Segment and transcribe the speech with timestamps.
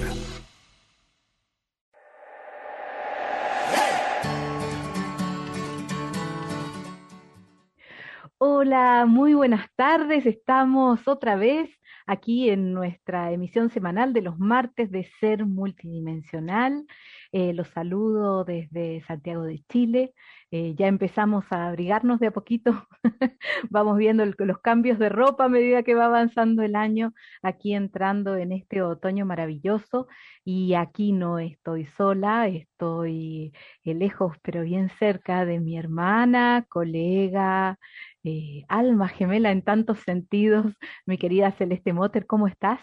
[8.39, 10.25] Hola, muy buenas tardes.
[10.27, 11.69] Estamos otra vez
[12.11, 16.85] aquí en nuestra emisión semanal de los martes de Ser Multidimensional.
[17.31, 20.13] Eh, los saludo desde Santiago de Chile.
[20.51, 22.89] Eh, ya empezamos a abrigarnos de a poquito.
[23.71, 28.37] Vamos viendo los cambios de ropa a medida que va avanzando el año, aquí entrando
[28.37, 30.09] en este otoño maravilloso.
[30.45, 33.53] Y aquí no estoy sola, estoy
[33.85, 37.79] eh, lejos, pero bien cerca de mi hermana, colega,
[38.25, 40.67] eh, alma gemela en tantos sentidos,
[41.07, 42.81] mi querida Celeste Motter, ¿cómo estás?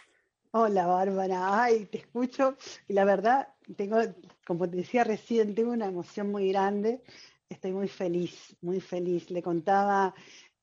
[0.51, 2.55] Hola Bárbara, ay, te escucho
[2.87, 3.97] y la verdad, tengo,
[4.45, 7.01] como te decía recién, tengo una emoción muy grande,
[7.49, 9.29] estoy muy feliz, muy feliz.
[9.29, 10.13] Le contaba,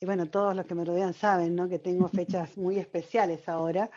[0.00, 1.68] y bueno, todos los que me rodean saben, ¿no?
[1.68, 3.90] Que tengo fechas muy especiales ahora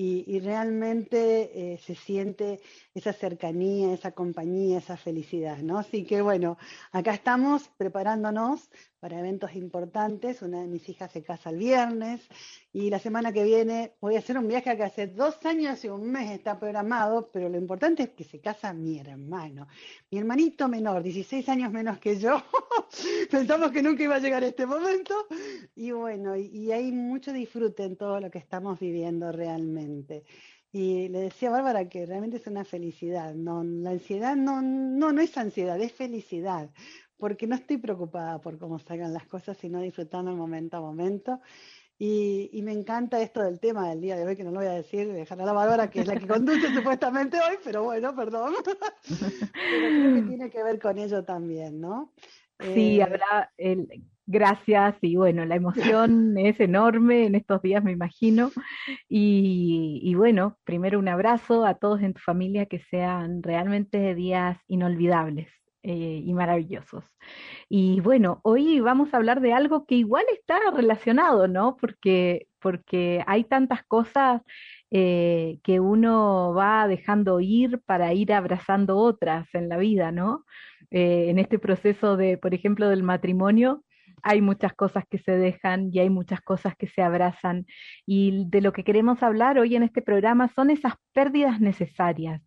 [0.00, 2.60] y, realmente eh, se siente
[2.98, 5.78] esa cercanía, esa compañía, esa felicidad, ¿no?
[5.78, 6.58] Así que bueno,
[6.92, 10.42] acá estamos preparándonos para eventos importantes.
[10.42, 12.28] Una de mis hijas se casa el viernes
[12.72, 15.88] y la semana que viene voy a hacer un viaje que hace dos años y
[15.88, 19.68] un mes está programado, pero lo importante es que se casa mi hermano,
[20.10, 22.42] mi hermanito menor, 16 años menos que yo.
[23.30, 25.26] Pensamos que nunca iba a llegar este momento
[25.76, 30.24] y bueno, y, hay mucho disfrute en todo lo que estamos viviendo realmente.
[30.70, 33.34] Y le decía a Bárbara que realmente es una felicidad.
[33.34, 36.70] No, la ansiedad no, no, no es ansiedad, es felicidad,
[37.16, 41.40] porque no estoy preocupada por cómo salgan las cosas, sino disfrutando el momento a momento.
[42.00, 44.72] Y, me encanta esto del tema del día de hoy, que no lo voy a
[44.72, 48.54] decir, dejar a la Bárbara, que es la que conduce supuestamente hoy, pero bueno, perdón.
[48.64, 52.12] pero creo que tiene que ver con ello también, ¿no?
[52.60, 53.88] Sí, eh, habrá el,
[54.28, 58.50] gracias y bueno, la emoción es enorme en estos días, me imagino.
[59.08, 65.48] Y, bueno, primero un abrazo a todos en tu familia, que sean realmente días inolvidables.
[65.84, 67.04] Eh, y maravillosos.
[67.68, 71.76] Y bueno, hoy vamos a hablar de algo que igual está relacionado, ¿no?
[71.80, 74.42] Porque, porque hay tantas cosas
[74.90, 80.44] eh, que uno va dejando ir para ir abrazando otras en la vida, ¿no?
[80.90, 83.84] Eh, en este proceso de, por ejemplo, del matrimonio,
[84.22, 87.66] hay muchas cosas que se dejan y hay muchas cosas que se abrazan.
[88.06, 92.42] Y de lo que queremos hablar hoy en este programa son esas pérdidas necesarias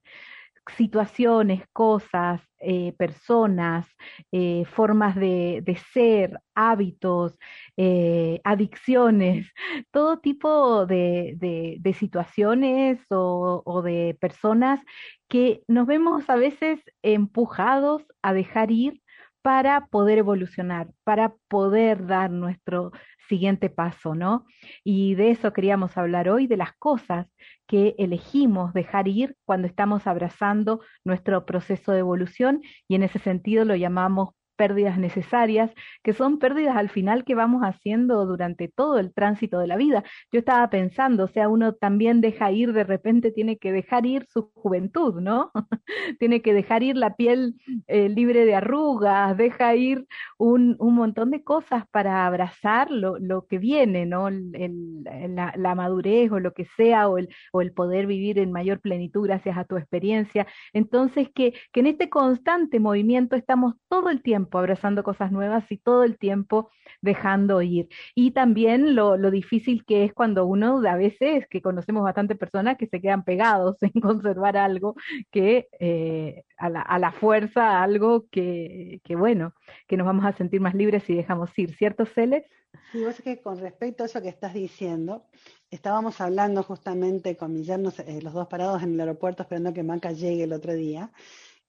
[0.77, 3.87] situaciones, cosas, eh, personas,
[4.31, 7.37] eh, formas de, ser, hábitos,
[7.77, 9.47] eh, adicciones,
[9.91, 14.79] todo tipo de, situaciones o, de personas
[15.27, 19.01] que nos vemos a veces empujados a dejar ir
[19.41, 22.91] para poder evolucionar, para poder dar nuestro
[23.27, 24.45] siguiente paso, ¿no?
[24.83, 27.27] Y de eso queríamos hablar hoy, de las cosas
[27.67, 33.63] que elegimos dejar ir cuando estamos abrazando nuestro proceso de evolución y en ese sentido
[33.65, 34.29] lo llamamos
[34.61, 35.71] pérdidas necesarias,
[36.03, 40.03] que son pérdidas al final que vamos haciendo durante todo el tránsito de la vida.
[40.31, 44.27] Yo estaba pensando, o sea, uno también deja ir, de repente tiene que dejar ir
[44.29, 45.51] su juventud, ¿no?
[46.19, 47.55] tiene que dejar ir la piel
[47.87, 50.05] eh, libre de arrugas, deja ir
[50.37, 54.27] un, un, montón de cosas para abrazar lo, lo que viene, ¿no?
[54.27, 58.51] El, la, la, madurez o lo que sea, o el, o el poder vivir en
[58.51, 60.45] mayor plenitud gracias a tu experiencia.
[60.71, 65.77] Entonces, que, que en este constante movimiento estamos todo el tiempo abrazando cosas nuevas y
[65.77, 66.69] todo el tiempo
[67.01, 67.89] dejando ir.
[68.15, 72.87] Y también lo, difícil que es cuando uno, a veces, que conocemos bastante personas que
[72.87, 74.95] se quedan pegados en conservar algo
[75.31, 79.53] que eh, a, la, a, la, fuerza, algo que, que, bueno,
[79.87, 82.43] que nos vamos a sentir más libres si dejamos ir, ¿cierto, Celes?
[82.91, 85.25] Sí, vos es que con respecto a eso que estás diciendo,
[85.69, 90.11] estábamos hablando justamente con mi eh, los dos parados en el aeropuerto esperando que Maca
[90.11, 91.11] llegue el otro día,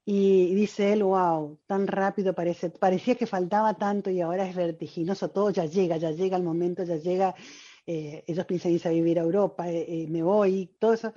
[0.05, 5.31] y dice él, wow, tan rápido parece, parecía que faltaba tanto y ahora es vertiginoso,
[5.31, 7.35] todo ya llega, ya llega el momento, ya llega,
[7.87, 11.13] eh, ellos piensan irse a vivir a Europa, eh, eh, me voy, todo eso.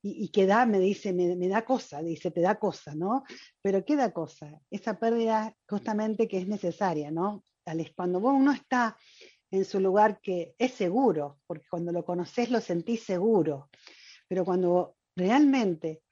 [0.00, 3.22] Y, y que da, me dice, me, me, da cosa, dice, te da cosa, ¿no?
[3.60, 4.60] Pero ¿qué da cosa?
[4.70, 7.44] Esa pérdida justamente que es necesaria, ¿no?
[7.94, 8.96] Cuando uno está
[9.50, 13.68] en su lugar que es seguro, porque cuando lo conoces lo sentís seguro,
[14.26, 16.02] pero cuando realmente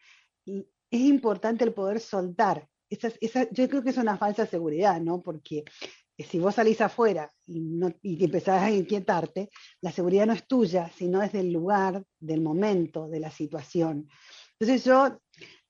[0.91, 2.69] es importante el poder soltar.
[3.53, 5.21] Yo creo que es una falsa seguridad, ¿no?
[5.21, 5.65] Porque
[6.17, 9.49] eh, si vos salís afuera y, no, empezás a inquietarte,
[9.81, 14.09] la seguridad no es tuya, sino es del lugar, del momento, de la situación.
[14.59, 15.19] Entonces yo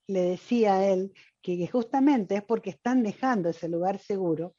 [0.08, 1.12] le decía a él
[1.42, 4.56] que, justamente es porque están dejando ese lugar seguro,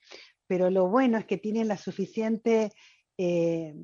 [0.47, 2.71] pero lo bueno es que tienen la suficiente
[3.17, 3.75] eh,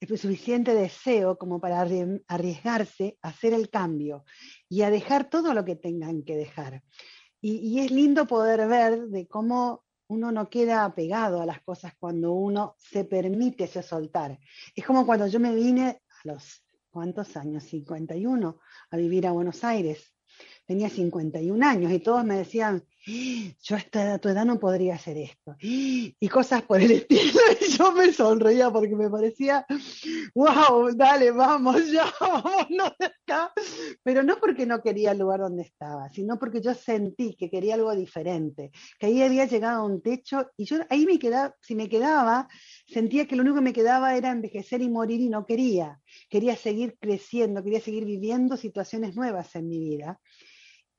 [0.00, 1.80] el suficiente deseo como para
[2.26, 4.24] arriesgarse a hacer el cambio
[4.68, 6.82] y a dejar todo lo que tengan que dejar.
[7.42, 12.32] Y, es lindo poder ver de cómo uno no queda apegado a las cosas cuando
[12.32, 14.38] uno se permite ese soltar.
[14.74, 17.64] Es como cuando yo me vine a los, ¿cuántos años?
[17.64, 18.58] 51,
[18.90, 20.14] a vivir a Buenos Aires.
[20.66, 25.16] Tenía 51 años y todos me decían, yo a esta tu edad no podría hacer
[25.16, 25.56] esto.
[25.60, 27.40] Y cosas por el estilo.
[27.60, 29.66] Y yo me sonreía porque me parecía,
[30.34, 33.52] wow, dale, vamos, ya, vámonos de acá.
[34.02, 37.74] Pero no porque no quería el lugar donde estaba, sino porque yo sentí que quería
[37.74, 41.74] algo diferente, que ahí había llegado a un techo y yo ahí me quedaba, si
[41.74, 42.48] me quedaba,
[42.86, 46.00] sentía que lo único que me quedaba era envejecer y morir y no quería.
[46.28, 50.20] Quería seguir creciendo, quería seguir viviendo situaciones nuevas en mi vida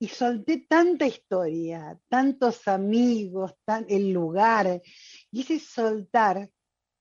[0.02, 3.54] y solté tanta historia, tantos amigos,
[3.88, 4.82] el lugar,
[5.30, 6.50] y ese soltar,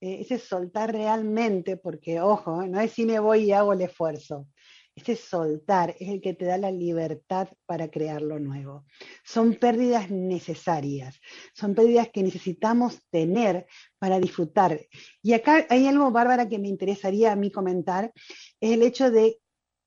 [0.03, 4.49] eh, ese soltar realmente, porque ojo, no es si me voy y hago el esfuerzo,
[4.95, 8.85] ese soltar es el que te da la libertad para crear lo nuevo.
[9.25, 11.19] Son pérdidas necesarias,
[11.55, 13.67] son pérdidas que necesitamos tener
[13.99, 14.79] para disfrutar.
[15.23, 18.13] Y acá hay algo, Bárbara, que me interesaría a mí comentar,
[18.61, 19.39] es el hecho de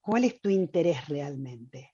[0.01, 1.92] cuál es tu interés realmente.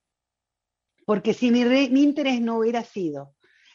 [1.09, 1.61] Porque si mi,
[2.03, 3.33] interés no hubiera sido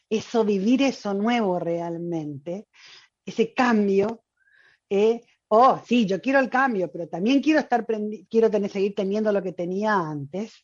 [0.09, 2.69] eso, vivir eso nuevo realmente,
[3.27, 4.23] ese cambio,
[4.89, 7.85] eh, oh, sí, yo quiero el cambio, pero también quiero estar
[8.31, 10.63] quiero seguir teniendo lo que tenía antes,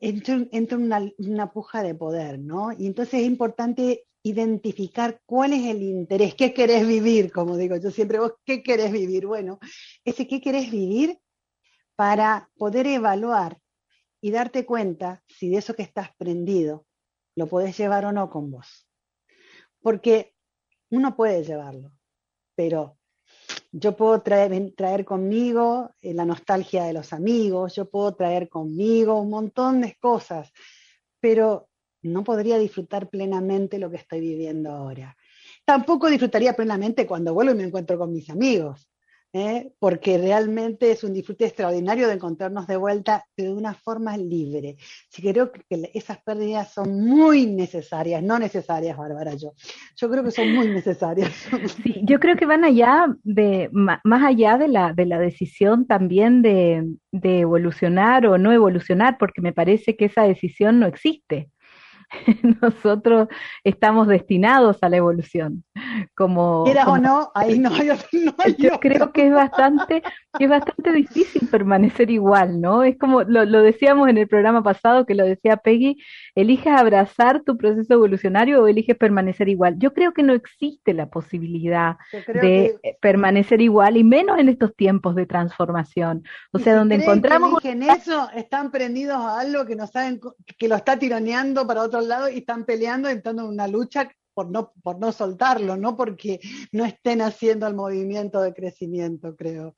[0.00, 2.72] entro, en una, una, puja de poder, ¿no?
[2.72, 7.90] Y entonces es importante identificar cuál es el interés, qué querés vivir, como digo yo
[7.90, 9.26] siempre, vos, ¿qué querés vivir?
[9.26, 9.58] Bueno,
[10.06, 11.18] ese qué querés vivir
[11.96, 13.58] para poder evaluar
[14.22, 16.86] y darte cuenta si de eso que estás prendido
[17.34, 18.88] lo puedes llevar o no con vos.
[19.82, 20.34] Porque
[20.90, 21.92] uno puede llevarlo,
[22.54, 22.98] pero
[23.72, 29.20] yo puedo traer, traer conmigo eh, la nostalgia de los amigos, yo puedo traer conmigo
[29.20, 30.52] un montón de cosas,
[31.18, 31.68] pero
[32.02, 35.16] no podría disfrutar plenamente lo que estoy viviendo ahora.
[35.64, 38.88] Tampoco disfrutaría plenamente cuando vuelvo y me encuentro con mis amigos.
[39.32, 39.72] ¿Eh?
[39.78, 44.76] porque realmente es un disfrute extraordinario de encontrarnos de vuelta de una forma libre.
[45.08, 45.62] Sí, creo que
[45.94, 49.52] esas pérdidas son muy necesarias, no necesarias, Bárbara, yo.
[49.96, 51.30] Yo creo que son muy necesarias.
[52.04, 56.96] Yo creo que van allá de, más allá de la, de la decisión también de,
[57.10, 61.50] de evolucionar o no evolucionar, porque me parece que esa decisión no existe.
[62.60, 63.28] nosotros
[63.64, 65.64] estamos destinados a la evolución.
[66.14, 67.90] Como, o no, ahí no hay,
[68.58, 70.02] Yo creo que es bastante,
[70.38, 72.82] es bastante difícil permanecer igual, ¿no?
[72.82, 75.96] Es como lo, lo decíamos en el programa pasado, que lo decía Peggy,
[76.34, 79.76] eliges abrazar tu proceso evolucionario o eliges permanecer igual.
[79.78, 81.96] Yo creo que no existe la posibilidad
[82.28, 86.24] de permanecer igual y menos en estos tiempos de transformación.
[86.52, 87.60] O sea, donde encontramos...
[87.60, 90.20] Que en eso están prendidos a algo que no saben,
[90.58, 94.50] que lo está tironeando para otro lado y están peleando, entrando en una lucha por
[94.50, 96.40] no, por no soltarlo, no porque
[96.72, 99.74] no estén haciendo el movimiento de crecimiento, creo.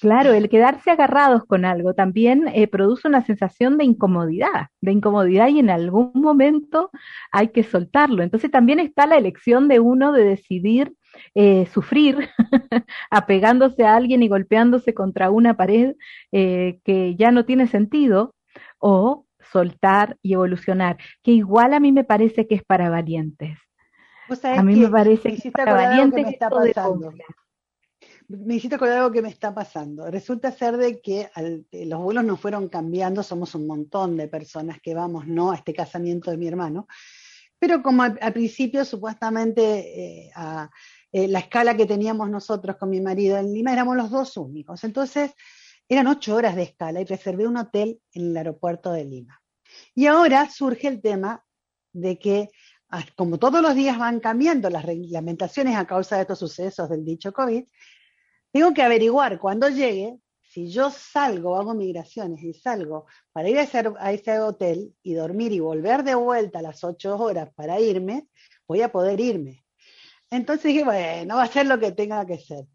[0.00, 5.48] Claro, el quedarse agarrados con algo también eh, produce una sensación de incomodidad, de incomodidad
[5.48, 6.90] y en algún momento
[7.30, 8.22] hay que soltarlo.
[8.22, 10.94] Entonces también está la elección de uno de decidir
[11.34, 12.30] eh, sufrir
[13.10, 15.94] apegándose a alguien y golpeándose contra una pared
[16.32, 18.34] eh, que ya no tiene sentido
[18.78, 23.58] o soltar y evolucionar, que igual a mí me parece que es para valientes
[24.42, 27.12] a mí me parece que, para valiente me está pasando.
[28.28, 30.10] Me hiciste acordar algo que me está pasando.
[30.10, 31.28] Resulta ser de que
[31.72, 35.74] los vuelos no fueron cambiando, somos un montón de personas que vamos no a este
[35.74, 36.86] casamiento de mi hermano,
[37.58, 40.70] pero como al, principio supuestamente eh, a,
[41.12, 44.82] eh, la escala que teníamos nosotros con mi marido en Lima éramos los dos únicos.
[44.84, 45.32] Entonces
[45.88, 49.41] eran ocho horas de escala y reservé un hotel en el aeropuerto de Lima.
[49.94, 51.44] Y ahora surge el tema
[51.92, 52.48] de que
[53.16, 57.32] como todos los días van cambiando las reglamentaciones a causa de estos sucesos del dicho
[57.32, 57.64] COVID,
[58.52, 60.18] tengo que averiguar cuando llegue
[60.52, 65.14] si yo salgo, hago migraciones y salgo para ir a ese, a ese hotel y
[65.14, 68.28] dormir y volver de vuelta a las ocho horas para irme,
[68.68, 69.64] voy a poder irme.
[70.30, 72.66] Entonces dije, bueno, va a ser lo que tenga que ser.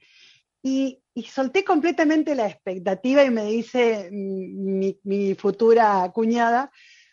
[0.64, 6.72] Y, solté completamente la expectativa y me dice mi, futura cuñada,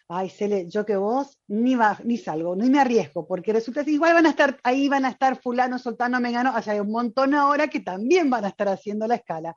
[0.09, 3.93] ay, Cele, yo que vos ni, va, ni salgo, ni me arriesgo, porque resulta que
[3.93, 7.35] igual van a estar, ahí van a estar fulano, soltano, mengano, o hay un montón
[7.35, 9.57] ahora que también van a estar haciendo la escala.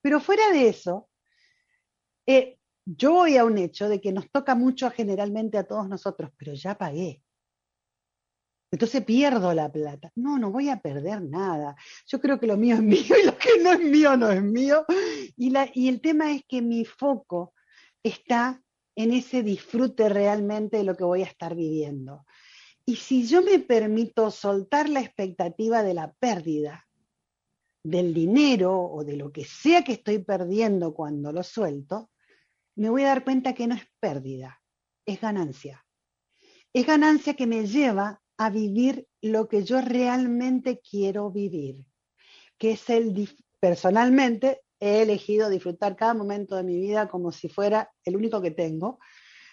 [0.00, 1.08] Pero fuera de eso,
[2.26, 6.30] eh, yo voy a un hecho de que nos toca mucho generalmente a todos nosotros,
[6.36, 7.23] pero ya pagué.
[8.74, 10.10] Entonces pierdo la plata.
[10.16, 11.76] No, no voy a perder nada.
[12.08, 14.42] Yo creo que lo mío es mío y lo que no es mío no es
[14.42, 14.84] mío.
[15.36, 17.54] Y, el tema es que mi foco
[18.02, 18.60] está
[18.96, 22.26] en ese disfrute realmente de lo que voy a estar viviendo.
[22.84, 26.84] Y si yo me permito soltar la expectativa de la pérdida,
[27.84, 32.10] del dinero o de lo que sea que estoy perdiendo cuando lo suelto,
[32.74, 34.60] me voy a dar cuenta que no es pérdida,
[35.06, 35.86] es ganancia.
[36.72, 41.84] Es ganancia que me lleva a vivir lo que yo realmente quiero vivir,
[42.58, 43.28] que es el,
[43.60, 48.50] personalmente, he elegido disfrutar cada momento de mi vida como si fuera el único que
[48.50, 48.98] tengo.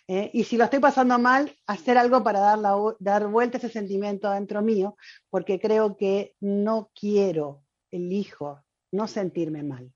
[0.07, 0.29] ¿eh?
[0.33, 2.59] y si lo estoy pasando mal, hacer algo para dar,
[2.99, 4.97] dar vuelta ese sentimiento dentro mío,
[5.29, 9.91] porque creo que no quiero, elijo no sentirme mal.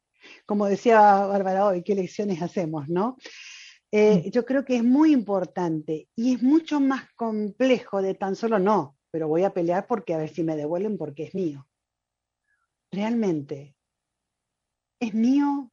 [0.45, 3.17] Como decía Bárbara hoy, ¿qué lecciones hacemos, no?
[3.97, 4.29] Eh, mm.
[4.29, 8.97] yo creo que es muy importante y es mucho más complejo de tan solo no,
[9.09, 11.65] pero voy a pelear porque a ver si me devuelven porque es mío.
[12.91, 13.73] Realmente,
[14.99, 15.71] ¿es mío?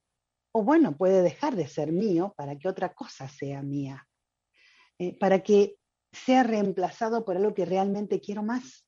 [0.53, 4.07] O bueno, puede dejar de ser mío para que otra cosa sea mía,
[5.01, 5.75] eh, para que
[6.13, 8.87] sea reemplazado por algo que realmente quiero más.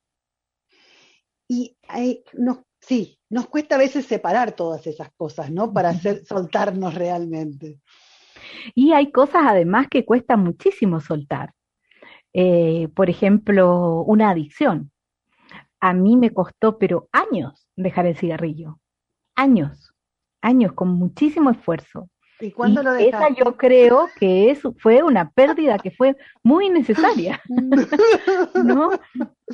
[1.48, 1.76] Y
[2.80, 5.72] sí, nos cuesta a veces separar todas esas cosas, ¿no?
[5.72, 7.80] Para hacer, soltarnos realmente.
[8.74, 11.52] Y hay cosas además que cuesta muchísimo soltar.
[12.32, 14.90] Eh, por ejemplo, una adicción.
[15.80, 18.80] A mí me costó, pero años, dejar el cigarrillo.
[19.36, 19.92] Años,
[20.40, 22.08] años, con muchísimo esfuerzo.
[22.40, 23.32] ¿Y cuándo lo dejaste?
[23.34, 27.40] Esa yo creo que eso fue una pérdida que fue muy necesaria.
[28.54, 28.90] ¿No?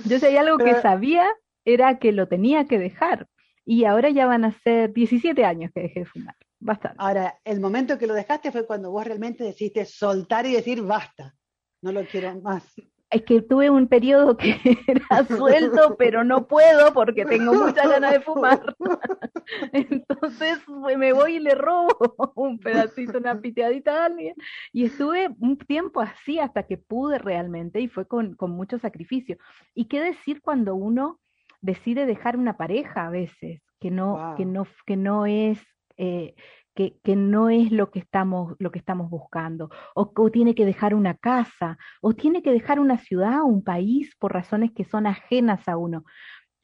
[0.06, 1.28] Yo sé algo que sabía
[1.64, 3.26] era que lo tenía que dejar.
[3.64, 6.36] Y ahora ya van a ser 17 años que dejé de fumar.
[6.60, 6.96] Bastante.
[6.98, 11.34] Ahora, el momento que lo dejaste fue cuando vos realmente decidiste soltar y decir basta,
[11.82, 12.74] no lo quiero más.
[13.08, 14.54] Es que tuve un periodo que
[14.86, 18.76] era suelto, pero no puedo porque tengo mucha ganas de fumar.
[19.72, 24.36] Entonces me voy y le robo un pedacito, una piteadita a alguien.
[24.72, 29.38] Y estuve un tiempo así hasta que pude realmente y fue con, con mucho sacrificio.
[29.74, 31.18] ¿Y qué decir cuando uno
[31.62, 33.60] decide dejar una pareja a veces?
[33.80, 35.58] que no, que no, que no es
[36.00, 36.34] eh,
[36.74, 40.94] que, no es lo que estamos, lo que estamos buscando, o, o, tiene que dejar
[40.94, 45.68] una casa, o tiene que dejar una ciudad, un país, por razones que son ajenas
[45.68, 46.04] a uno.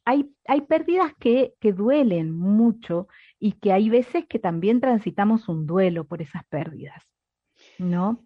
[0.07, 5.67] Hay, hay pérdidas que, que duelen mucho y que hay veces que también transitamos un
[5.67, 7.03] duelo por esas pérdidas,
[7.79, 8.26] ¿no?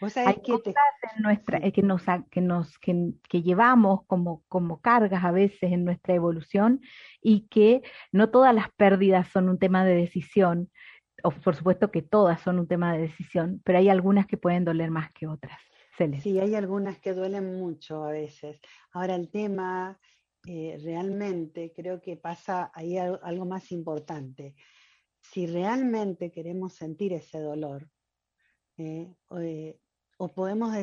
[0.00, 0.74] Hay que cosas
[1.16, 5.84] en nuestra, eh, que, nos, que, nos, que, llevamos como, como cargas a veces en
[5.84, 6.80] nuestra evolución
[7.20, 10.70] y que no todas las pérdidas son un tema de decisión,
[11.22, 14.64] o por supuesto que todas son un tema de decisión, pero hay algunas que pueden
[14.64, 15.58] doler más que otras.
[16.20, 18.60] Sí, hay algunas que duelen mucho a veces.
[18.92, 19.98] Ahora el tema
[20.46, 24.54] eh, realmente creo que pasa ahí algo más importante.
[25.20, 27.90] Si realmente queremos sentir ese dolor,
[28.76, 29.12] eh,
[30.20, 30.74] o podemos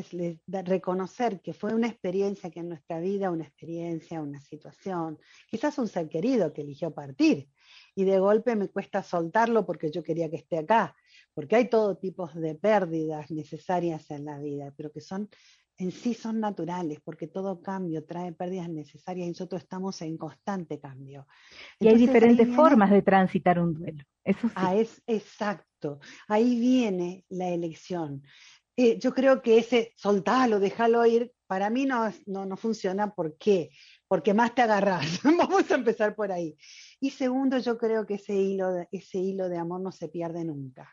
[0.47, 5.89] reconocer que fue una experiencia que en nuestra vida, una experiencia, una situación, quizás un
[5.89, 7.49] ser querido que eligió partir
[7.95, 10.95] y de golpe me cuesta soltarlo porque yo quería que esté acá,
[11.33, 15.29] porque hay todo tipo de pérdidas necesarias en la vida, pero que son
[15.77, 20.79] en sí son naturales, porque todo cambio trae pérdidas necesarias y nosotros estamos en constante
[20.79, 21.27] cambio.
[21.79, 24.03] y hay diferentes formas de transitar un duelo.
[24.23, 24.53] Eso sí.
[24.55, 25.99] Ah, es exacto.
[26.27, 28.23] Ahí viene la elección.
[28.77, 33.13] Eh, yo creo que ese soltalo, déjalo ir, para mí no, no, funciona.
[33.13, 33.69] ¿Por qué?
[34.07, 35.21] Porque más te agarras.
[35.23, 36.57] Vamos a empezar por ahí.
[36.99, 40.43] Y segundo, yo creo que ese hilo, de, ese hilo de amor no se pierde
[40.43, 40.91] nunca.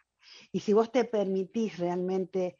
[0.52, 2.56] Y si vos te permitís realmente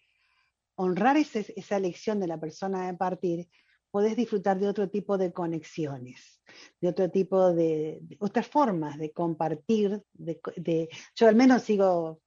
[0.75, 3.49] honrar esa elección de la persona de partir,
[3.91, 6.41] podés disfrutar de otro tipo de conexiones,
[6.81, 10.03] de otro tipo de, otras formas de compartir.
[10.15, 12.21] de, yo al menos sigo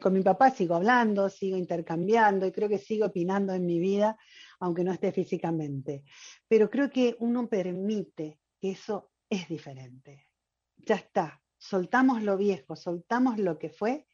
[0.00, 4.16] con mi papá sigo hablando, sigo intercambiando y creo que sigo opinando en mi vida,
[4.60, 6.04] aunque no esté físicamente.
[6.48, 10.28] Pero creo que uno permite que eso es diferente.
[10.76, 14.06] Ya está, soltamos lo viejo, soltamos lo que fue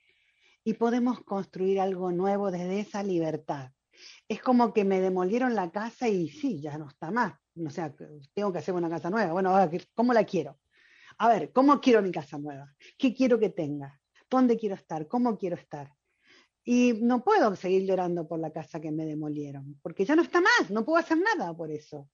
[0.64, 3.72] y podemos construir algo nuevo desde esa libertad.
[4.28, 7.34] Es como que me demolieron la casa y sí, ya no está más.
[7.66, 7.92] O sea,
[8.34, 9.32] tengo que hacer una casa nueva.
[9.32, 9.56] Bueno,
[9.94, 10.58] ¿cómo la quiero?
[11.18, 12.72] A ver, ¿cómo quiero mi casa nueva?
[12.96, 14.00] ¿Qué quiero que tenga?
[14.30, 15.94] Dónde quiero estar, cómo quiero estar.
[16.64, 20.40] Y no puedo seguir llorando por la casa que me demolieron, porque ya no está
[20.40, 22.08] más, no puedo hacer nada por eso.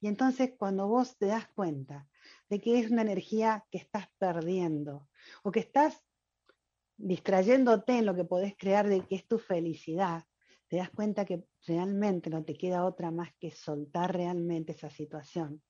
[0.00, 2.08] Y entonces cuando vos te das cuenta
[2.48, 5.08] de que es una energía que estás perdiendo
[5.42, 6.02] o que estás
[6.96, 10.24] distrayéndote en lo que podés crear de que es tu felicidad,
[10.68, 15.62] te das cuenta que realmente no te queda otra más que soltar realmente esa situación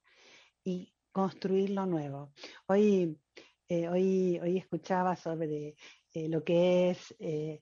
[0.65, 2.33] y construir lo nuevo.
[2.67, 3.19] Hoy,
[3.69, 5.77] eh, hoy, escuchaba sobre
[6.15, 7.61] eh, lo que es, eh,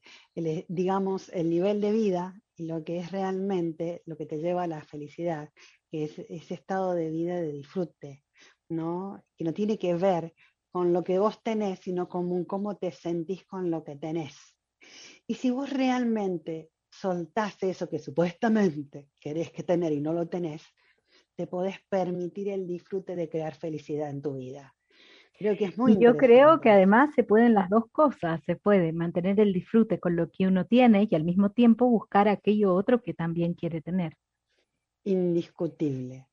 [0.68, 4.66] digamos, el nivel de vida y lo que es realmente lo que te lleva a
[4.66, 5.50] la felicidad,
[5.90, 8.24] que es ese estado de vida de disfrute,
[8.68, 9.24] ¿no?
[9.36, 10.34] que no tiene que ver
[10.70, 14.36] con lo que vos tenés, sino con cómo te sentís con lo que tenés.
[15.26, 20.62] Y si vos realmente soltás eso que supuestamente querés que tener y no lo tenés,
[21.34, 24.74] te podés permitir el disfrute de crear felicidad en tu vida.
[25.36, 28.54] Creo que es muy y yo creo que además se pueden las dos cosas, se
[28.54, 32.72] puede mantener el disfrute con lo que uno tiene y al mismo tiempo buscar aquello
[32.74, 34.16] otro que también quiere tener.
[35.02, 36.28] Indiscutible.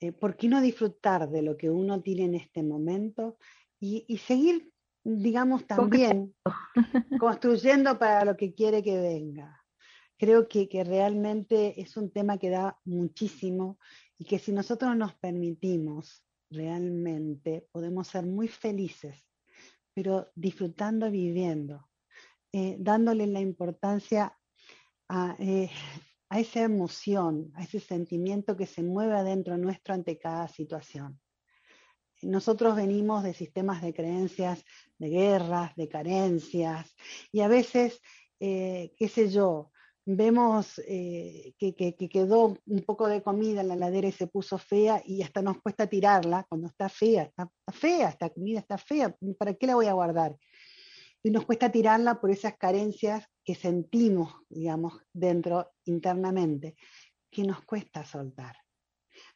[0.00, 3.38] Eh, ¿Por qué no disfrutar de lo que uno tiene en este momento
[3.80, 6.34] y, y seguir, digamos, también
[7.20, 9.64] construyendo para lo que quiere que venga?
[10.18, 13.78] Creo que, que realmente es un tema que da muchísimo
[14.18, 19.26] y que si nosotros nos permitimos realmente podemos ser muy felices,
[19.94, 21.88] pero disfrutando, viviendo,
[22.52, 24.36] eh, dándole la importancia
[25.38, 25.70] eh,
[26.28, 31.20] a, esa emoción, a ese sentimiento que se mueve adentro nuestro ante cada situación.
[32.22, 34.64] Nosotros venimos de sistemas de creencias,
[34.98, 36.94] de guerras, de carencias,
[37.30, 38.00] y a veces,
[38.40, 39.70] eh, qué sé yo,
[40.10, 41.74] vemos eh, que,
[42.08, 45.60] quedó un poco de comida en la ladera y se puso fea y hasta nos
[45.60, 49.86] cuesta tirarla cuando está fea, está, fea, esta comida está fea, ¿para qué la voy
[49.86, 50.34] a guardar?
[51.22, 56.76] Y nos cuesta tirarla por esas carencias que sentimos, digamos, dentro internamente,
[57.30, 58.56] que nos cuesta soltar.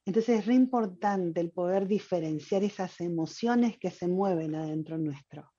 [0.07, 5.52] Entonces es re importante el poder diferenciar esas emociones que se mueven adentro nuestro,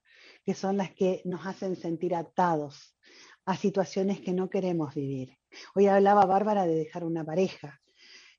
[0.44, 2.98] que son las que nos hacen sentir atados,
[3.46, 5.38] a situaciones que no queremos vivir.
[5.76, 7.82] Hoy hablaba Bárbara de dejar una pareja.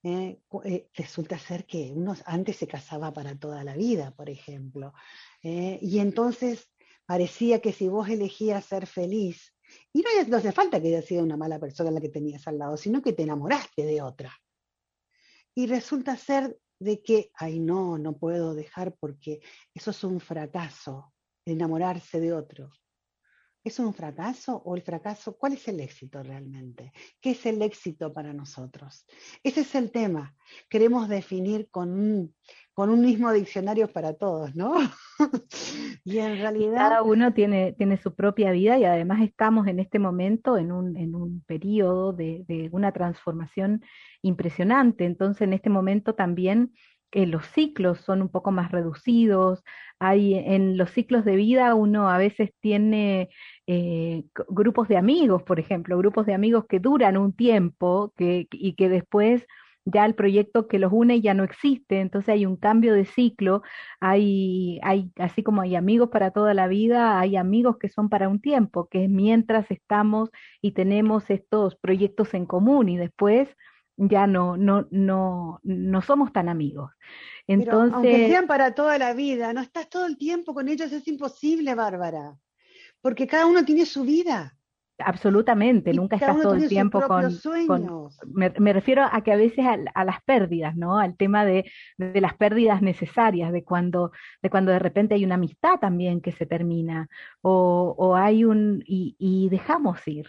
[0.02, 0.40] ¿eh?
[0.64, 4.94] Eh, resulta ser que uno antes se casaba para toda la vida, por ejemplo.
[5.42, 5.78] ¿eh?
[5.80, 6.70] y entonces
[7.06, 9.54] parecía que si vos elegías ser feliz,
[9.92, 12.58] y no, no hace falta que haya sido una mala persona la que tenías al
[12.58, 14.32] lado, sino que te enamoraste de otra.
[15.54, 19.40] Y resulta ser de que, ay no, no puedo dejar porque
[19.74, 21.14] eso es un fracaso,
[21.44, 22.72] enamorarse de otro.
[23.64, 25.38] ¿Es un fracaso o el fracaso?
[25.38, 26.92] ¿Cuál es el éxito realmente?
[27.18, 29.06] ¿Qué es el éxito para nosotros?
[29.42, 30.34] Ese es el tema.
[30.68, 32.34] Queremos definir con un,
[32.74, 34.74] con un mismo diccionario para todos, ¿no?
[36.04, 36.76] y en realidad...
[36.76, 40.98] Cada uno tiene, tiene su propia vida y además estamos en este momento en un,
[40.98, 43.82] en un periodo de, de una transformación
[44.20, 45.06] impresionante.
[45.06, 46.74] Entonces, en este momento también
[47.14, 49.62] eh, los ciclos son un poco más reducidos.
[50.00, 53.28] Hay, en los ciclos de vida uno a veces tiene
[53.68, 58.74] eh, grupos de amigos, por ejemplo, grupos de amigos que duran un tiempo que, y
[58.74, 59.46] que después
[59.84, 63.62] ya el proyecto que los une ya no existe, entonces hay un cambio de ciclo,
[64.00, 68.28] hay, hay, así como hay amigos para toda la vida, hay amigos que son para
[68.28, 72.88] un tiempo, que es mientras estamos y tenemos estos proyectos en común.
[72.88, 73.54] Y después
[73.96, 76.90] ya no, no, no, no somos tan amigos.
[77.46, 81.06] Entonces, aunque sean para toda la vida, no estás todo el tiempo con ellos, es
[81.08, 82.36] imposible, Bárbara,
[83.00, 84.56] porque cada uno tiene su vida.
[84.98, 87.36] Absolutamente, nunca estás todo el tiempo con,
[88.32, 91.00] me, refiero a que a veces a, las pérdidas, ¿no?
[91.00, 95.34] Al tema de, de, las pérdidas necesarias, de cuando, de cuando de repente hay una
[95.34, 97.08] amistad también que se termina,
[97.42, 100.28] o, o hay un, y, y dejamos ir,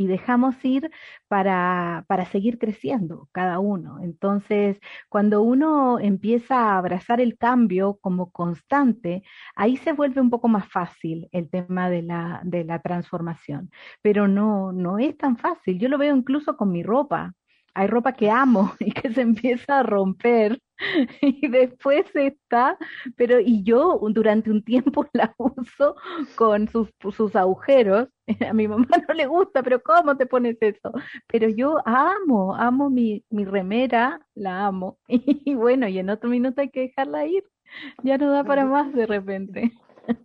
[0.00, 0.90] y dejamos ir
[1.28, 3.98] para, para seguir creciendo cada uno.
[4.02, 4.78] Entonces,
[5.10, 9.22] cuando uno empieza a abrazar el cambio como constante,
[9.54, 13.70] ahí se vuelve un poco más fácil el tema de la, de la transformación.
[14.02, 15.78] Pero no, no es tan fácil.
[15.78, 17.34] Yo lo veo incluso con mi ropa
[17.74, 20.60] hay ropa que amo y que se empieza a romper
[21.20, 22.78] y después está,
[23.16, 25.96] pero y yo durante un tiempo la uso
[26.36, 28.08] con sus, sus agujeros.
[28.48, 30.92] A mi mamá no le gusta, pero ¿cómo te pones eso?
[31.26, 34.98] Pero yo amo, amo mi, mi remera, la amo.
[35.08, 37.44] Y bueno, y en otro minuto hay que dejarla ir.
[38.02, 39.72] Ya no da para más de repente.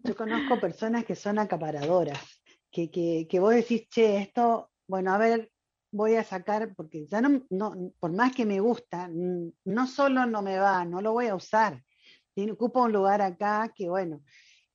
[0.03, 5.17] Yo conozco personas que son acaparadoras, que, que, que vos decís, che, esto, bueno, a
[5.17, 5.51] ver,
[5.95, 10.41] voy a sacar, porque ya no, no, por más que me gusta, no solo no
[10.41, 11.81] me va, no lo voy a usar.
[12.33, 14.21] Tiene, ocupa un lugar acá que bueno.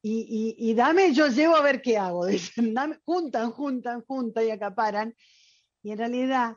[0.02, 2.24] Y, y, dame, yo llevo a ver qué hago.
[2.26, 5.14] Dicen, juntan, juntan, juntan y acaparan.
[5.82, 6.56] Y en realidad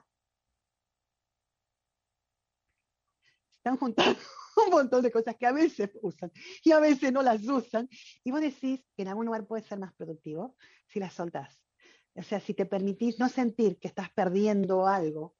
[3.57, 4.17] están juntando
[4.65, 6.31] un montón de cosas que a veces usan
[6.63, 7.89] y a veces no las usan.
[8.23, 10.55] Y vos decís que en algún lugar puede ser más productivo
[10.87, 11.62] si las soltás
[12.15, 15.35] O sea, si te permitís no sentir que estás perdiendo algo,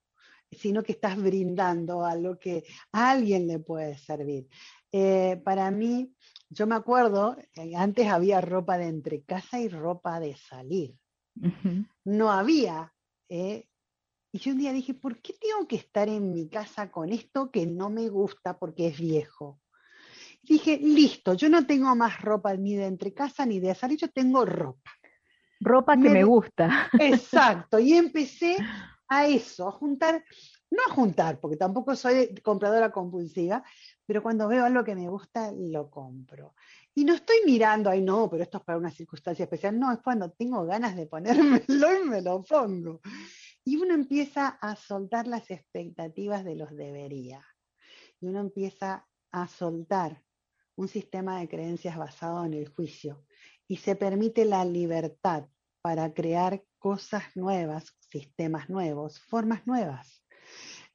[0.51, 4.47] sino que estás brindando algo que a alguien le puede servir.
[4.91, 6.13] Eh, para mí,
[6.49, 7.37] yo me acuerdo,
[7.75, 10.95] antes había ropa de entre casa y ropa de salir.
[12.05, 12.93] No había.
[13.29, 13.67] Eh,
[14.31, 17.51] y yo un día dije, ¿por qué tengo que estar en mi casa con esto
[17.51, 19.59] que no me gusta porque es viejo?
[20.43, 24.09] dije, listo, yo no tengo más ropa ni de entre casa ni de salir, yo
[24.09, 24.91] tengo ropa.
[25.63, 26.89] Ropa que me, gusta.
[26.99, 28.57] Exacto, y empecé
[29.07, 30.23] a eso, a juntar,
[30.69, 33.63] no a juntar, porque tampoco soy compradora compulsiva,
[34.05, 36.55] pero cuando veo algo que me gusta, lo compro.
[36.95, 39.99] Y no estoy mirando, ay no, pero esto es para una circunstancia especial, no, es
[39.99, 43.01] cuando tengo ganas de ponérmelo y me lo pongo.
[43.65, 47.45] Y uno empieza a soltar las expectativas de los debería.
[48.19, 50.21] Y uno empieza a soltar
[50.75, 53.23] un sistema de creencias basado en el juicio
[53.67, 55.47] y se permite la libertad
[55.83, 60.23] para crear cosas nuevas, sistemas nuevos, formas nuevas.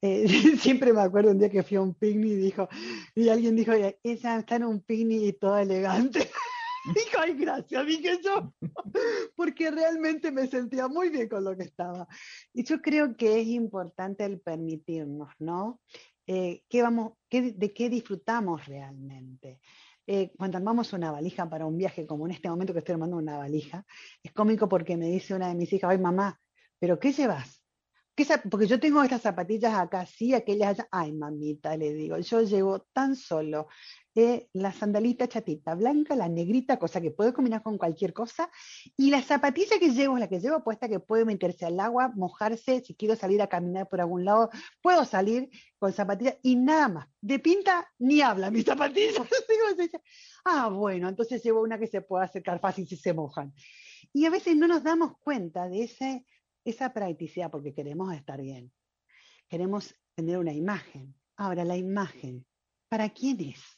[0.00, 0.26] Eh,
[0.58, 2.68] siempre me acuerdo un día que fui a un picnic y dijo,
[3.14, 6.20] y alguien dijo, ella está en un picnic y toda elegante.
[6.94, 8.54] dijo, ay, gracias, dije yo,
[9.36, 12.08] porque realmente me sentía muy bien con lo que estaba.
[12.54, 15.80] Y yo creo que es importante el permitirnos, ¿no?
[16.26, 19.60] Eh, ¿qué vamos, de qué disfrutamos realmente.
[20.10, 23.18] Eh, cuando armamos una valija para un viaje, como en este momento que estoy armando
[23.18, 23.84] una valija,
[24.22, 26.40] es cómico porque me dice una de mis hijas, ay mamá,
[26.78, 27.62] ¿pero qué llevas?
[28.50, 30.88] porque yo tengo estas zapatillas acá, sí, aquellas allá.
[30.90, 33.68] Ay, mamita, le digo, yo llevo tan solo
[34.52, 38.50] la sandalita chatita blanca, la negrita, cosa que puedo combinar con cualquier cosa,
[38.96, 42.82] y la zapatilla que llevo, la que llevo puesta, que puede meterse al agua, mojarse,
[42.84, 44.50] si quiero salir a caminar por algún lado,
[44.82, 47.08] puedo salir con zapatillas y nada más.
[47.20, 49.14] De pinta ni habla mis zapatillas.
[50.44, 53.52] ah, bueno, entonces llevo una que se puede acercar fácil si se mojan.
[54.12, 56.24] Y a veces no nos damos cuenta de ese
[56.64, 58.72] esa practicidad porque queremos estar bien.
[59.48, 61.14] Queremos tener una imagen.
[61.36, 62.44] Ahora, la imagen,
[62.88, 63.77] ¿para quién es?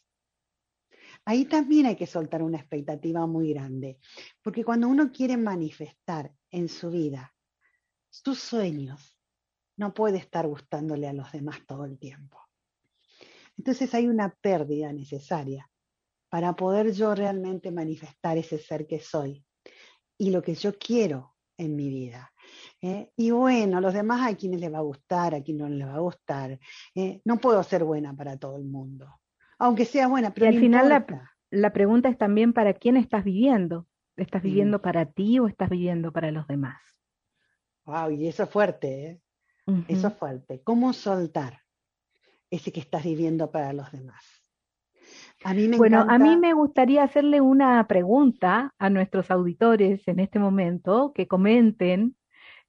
[1.25, 3.99] Ahí también hay que soltar una expectativa muy grande,
[4.43, 7.35] porque cuando uno quiere manifestar en su vida
[8.09, 9.17] sus sueños,
[9.77, 12.39] no puede estar gustándole a los demás todo el tiempo.
[13.57, 15.71] Entonces hay una pérdida necesaria
[16.29, 19.45] para poder yo realmente manifestar ese ser que soy
[20.19, 22.33] y lo que yo quiero en mi vida.
[22.81, 23.11] ¿eh?
[23.17, 25.95] Y bueno, los demás a quienes les va a gustar, a quienes no les va
[25.95, 26.59] a gustar.
[26.95, 27.21] ¿eh?
[27.25, 29.20] No puedo ser buena para todo el mundo,
[29.61, 31.07] aunque sea buena, pero y al final
[31.51, 33.87] la, pregunta es también para quién estás viviendo.
[34.17, 34.83] ¿Estás viviendo mm.
[34.83, 36.81] para ti o estás viviendo para los demás?
[37.85, 39.21] Wow, y eso es fuerte, ¿eh?
[39.87, 40.63] Eso es fuerte.
[40.65, 41.61] ¿Cómo soltar
[42.51, 44.25] ese que estás viviendo para los demás?
[45.45, 50.21] A mí me bueno, a mí me gustaría hacerle una pregunta a nuestros auditores en
[50.21, 52.17] este momento, que comenten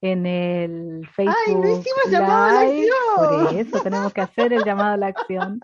[0.01, 1.35] en el Facebook.
[1.47, 3.49] ¡Ay, no hicimos llamado a la acción!
[3.49, 5.61] Por eso tenemos que hacer el llamado a la acción.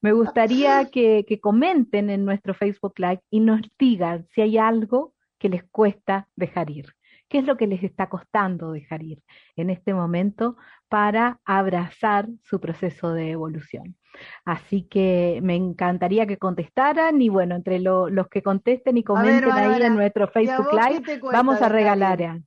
[0.00, 5.14] Me gustaría que, que comenten en nuestro Facebook Live y nos digan si hay algo
[5.38, 6.86] que les cuesta dejar ir.
[7.28, 9.22] ¿Qué es lo que les está costando dejar ir
[9.56, 10.56] en este momento
[10.88, 13.96] para abrazar su proceso de evolución?
[14.44, 19.82] Así que me encantaría que contestaran y bueno, entre los que contesten y comenten ahí
[19.82, 22.22] en nuestro Facebook Live, vamos a regalar.
[22.22, 22.40] A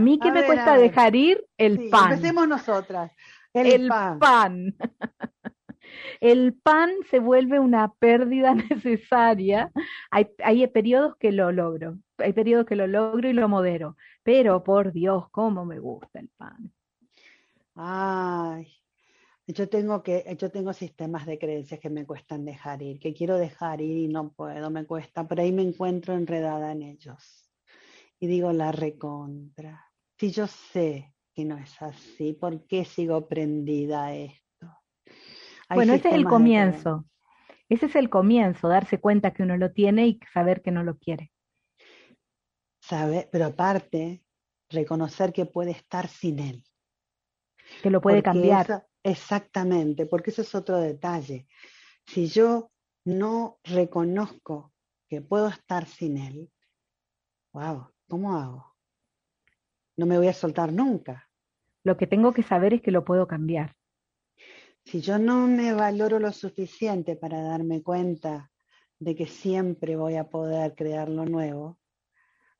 [0.00, 2.12] mí qué me cuesta dejar ir el pan.
[2.12, 3.12] Empecemos nosotras.
[3.52, 4.74] El, pan.
[6.20, 9.70] el pan se vuelve una pérdida necesaria.
[10.10, 14.62] Hay, hay periodos que lo logro, hay periodos que lo logro y lo modero, pero
[14.62, 16.72] por Dios, cómo me gusta el pan.
[17.74, 18.72] Ay,
[19.46, 23.36] yo tengo que, yo tengo sistemas de creencias que me cuestan dejar ir, que quiero
[23.36, 27.45] dejar ir y no puedo, me cuesta, pero ahí me encuentro enredada en ellos
[28.18, 29.90] y digo la recontra.
[30.18, 34.42] Si yo sé que no es así, ¿por qué sigo prendida a esto?
[35.74, 37.04] bueno, ese es el comienzo.
[37.68, 40.98] Ese es el comienzo, darse cuenta que uno lo tiene y saber que no lo
[40.98, 41.32] quiere.
[42.80, 44.22] Sabe, pero aparte,
[44.70, 46.64] reconocer que puede estar sin él.
[47.82, 48.86] Que lo puede cambiar.
[49.02, 51.48] exactamente, porque eso es otro detalle.
[52.06, 52.70] Si yo
[53.04, 54.72] no reconozco
[55.08, 56.52] que puedo estar sin él,
[57.52, 58.74] wow, ¿Cómo hago?
[59.96, 61.28] No me voy a soltar nunca.
[61.82, 63.76] Lo que tengo que saber es que lo puedo cambiar.
[64.84, 68.52] Si yo no me valoro lo suficiente para darme cuenta
[68.98, 71.78] de que siempre voy a poder crear lo nuevo,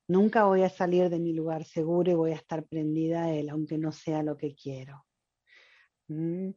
[0.08, 3.48] nunca voy a salir de mi lugar seguro y voy a estar prendida a él,
[3.48, 5.06] aunque no sea lo que quiero.
[6.08, 6.50] Mm.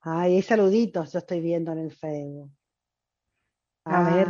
[0.00, 2.50] Ay, hay saluditos, yo estoy viendo en el Facebook.
[3.84, 4.28] A ver.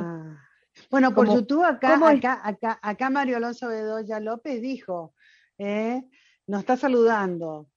[0.90, 5.14] Bueno, por YouTube acá, acá, acá, acá Mario Alonso Bedoya López dijo,
[5.58, 6.02] eh,
[6.46, 7.68] nos está saludando.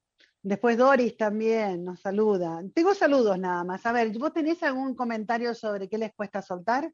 [0.42, 2.62] Después Doris también nos saluda.
[2.74, 3.86] Tengo saludos nada más.
[3.86, 6.92] A ver, ¿vos tenés algún comentario sobre qué les cuesta soltar?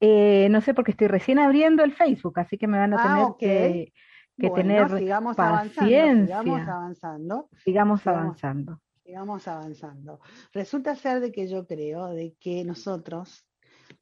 [0.00, 3.34] Eh, no sé, porque estoy recién abriendo el Facebook, así que me van a ah,
[3.36, 3.92] tener
[4.38, 6.38] que, tener sigamos paciencia.
[6.38, 7.48] Avanzando, sigamos avanzando.
[7.64, 8.80] Sigamos avanzando.
[9.04, 10.20] Sigamos avanzando.
[10.52, 13.47] Resulta ser de que yo creo de que nosotros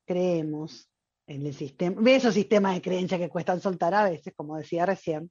[0.07, 0.91] creemos
[1.27, 5.31] en el sistema, esos sistemas de creencia que cuestan soltar a veces, como decía recién,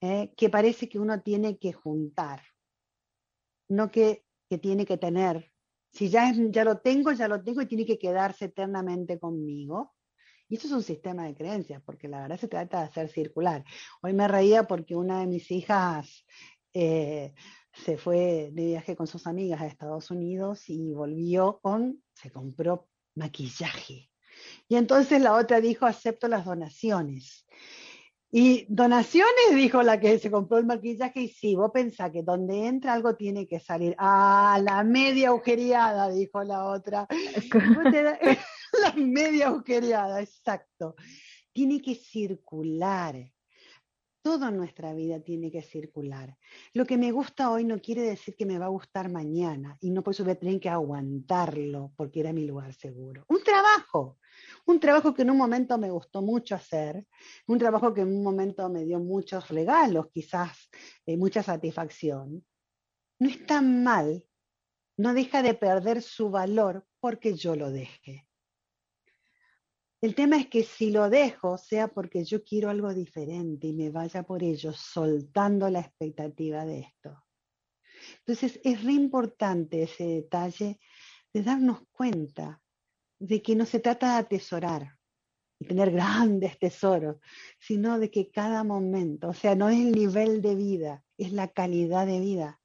[0.00, 0.32] ¿eh?
[0.36, 2.42] que parece que uno tiene que juntar,
[3.68, 4.24] no que,
[4.60, 5.50] tiene que tener.
[5.92, 9.94] Si ya, ya lo tengo, ya lo tengo y tiene que quedarse eternamente conmigo.
[10.48, 13.64] Y eso es un sistema de creencias, porque la verdad se trata de hacer circular.
[14.02, 16.24] Hoy me reía porque una de mis hijas
[16.72, 17.34] eh,
[17.72, 22.86] se fue de viaje con sus amigas a Estados Unidos y volvió con, se compró
[23.16, 24.10] maquillaje.
[24.68, 27.46] Y entonces la otra dijo, acepto las donaciones.
[28.30, 32.66] Y donaciones, dijo la que se compró el maquillaje, y sí, vos pensás que donde
[32.66, 33.94] entra algo tiene que salir.
[33.98, 37.06] Ah, la media agujereada, dijo la otra.
[38.82, 40.96] la media agujereada, exacto.
[41.52, 43.16] Tiene que circular.
[44.26, 46.36] Toda nuestra vida tiene que circular.
[46.72, 49.92] Lo que me gusta hoy no quiere decir que me va a gustar mañana y
[49.92, 53.24] no por eso voy a que aguantarlo porque era mi lugar seguro.
[53.28, 54.18] Un trabajo,
[54.66, 57.06] un trabajo que en un momento me gustó mucho hacer,
[57.46, 60.70] un trabajo que en un momento me dio muchos regalos, quizás
[61.06, 62.44] eh, mucha satisfacción.
[63.20, 64.26] No es tan mal,
[64.96, 68.26] no deja de perder su valor porque yo lo deje.
[70.06, 73.90] El tema es que si lo dejo, sea porque yo quiero algo diferente y me
[73.90, 77.24] vaya por ello, soltando la expectativa de esto.
[78.20, 80.78] Entonces es re importante ese detalle
[81.34, 82.62] de darnos cuenta
[83.18, 84.96] de que no se trata de atesorar
[85.58, 87.16] y tener grandes tesoros,
[87.58, 91.48] sino de que cada momento, o sea, no es el nivel de vida, es la
[91.48, 92.60] calidad de vida,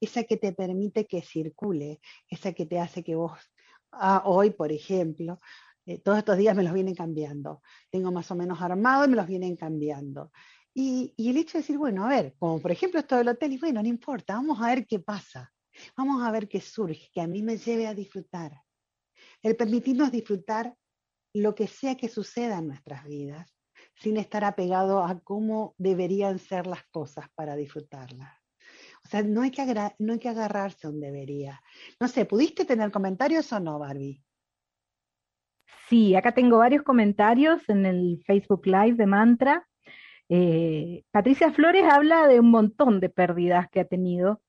[0.00, 3.38] esa que te permite que circule, esa que te hace que vos,
[3.90, 5.38] ah, hoy por ejemplo,
[5.86, 7.62] eh, todos estos días me los vienen cambiando.
[7.90, 10.30] Tengo más o menos armado y me los vienen cambiando.
[10.74, 13.58] Y, el hecho de decir, bueno, a ver, como por ejemplo esto del hotel, y
[13.58, 15.52] bueno, no importa, vamos a ver qué pasa.
[15.96, 18.62] Vamos a ver qué surge, que a mí me lleve a disfrutar.
[19.42, 20.76] El permitirnos disfrutar
[21.34, 23.54] lo que sea que suceda en nuestras vidas,
[23.94, 28.32] sin estar apegado a cómo deberían ser las cosas para disfrutarlas.
[29.04, 29.64] O sea, no hay que,
[29.98, 31.62] no hay que agarrarse a un debería.
[31.98, 34.22] No sé, ¿pudiste tener comentarios o no, Barbie?
[35.88, 39.66] Sí, acá tengo varios comentarios en el Facebook Live de Mantra.
[40.28, 44.40] Eh, Patricia Flores habla de un montón de pérdidas que ha tenido,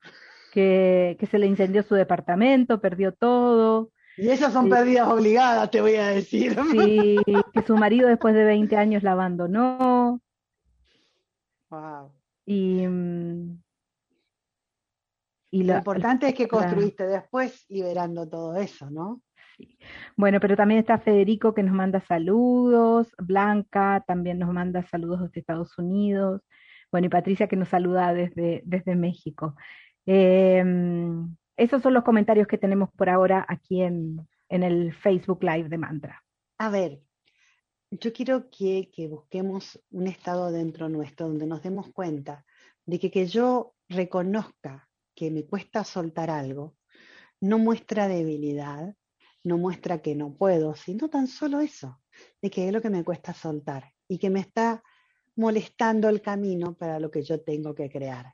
[0.53, 3.91] que, se le incendió su departamento, perdió todo.
[4.15, 6.55] Y esas son pérdidas obligadas, te voy a decir.
[6.71, 10.21] Sí, que su marido después de 20 años la abandonó.
[11.69, 12.11] Wow.
[12.45, 12.83] Y,
[15.49, 19.22] y lo importante es que construiste después liberando todo eso, ¿no?
[20.15, 25.39] Bueno, pero también está Federico que nos manda saludos, Blanca también nos manda saludos desde
[25.39, 26.41] Estados Unidos,
[26.91, 29.55] bueno, y Patricia que nos saluda desde, desde México.
[30.05, 35.77] Em, esos son los comentarios que tenemos por ahora aquí en, el Facebook Live de
[35.79, 36.23] Mantra.
[36.59, 37.01] A ver,
[37.89, 42.45] yo quiero que, que, busquemos un estado dentro nuestro donde nos demos cuenta
[42.85, 46.75] de que que yo reconozca que me cuesta soltar algo
[47.43, 48.95] no muestra debilidad,
[49.43, 51.99] no muestra que no puedo, sino tan solo eso,
[52.41, 54.83] de que es lo que me cuesta soltar y que me está
[55.35, 58.33] molestando el camino para lo que yo tengo que crear.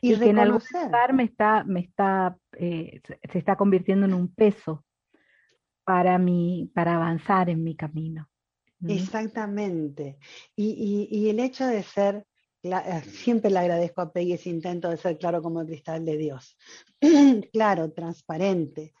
[0.00, 3.00] Y, que en algún lugar me está, me está, eh,
[3.32, 4.84] se está convirtiendo en un peso
[5.84, 8.28] para mí, para avanzar en mi camino.
[8.86, 10.18] Exactamente.
[10.56, 12.26] Y, el hecho de ser,
[12.62, 16.16] eh, siempre le agradezco a Peggy ese intento de ser claro como el cristal de
[16.16, 16.56] Dios.
[17.52, 18.92] claro, transparente.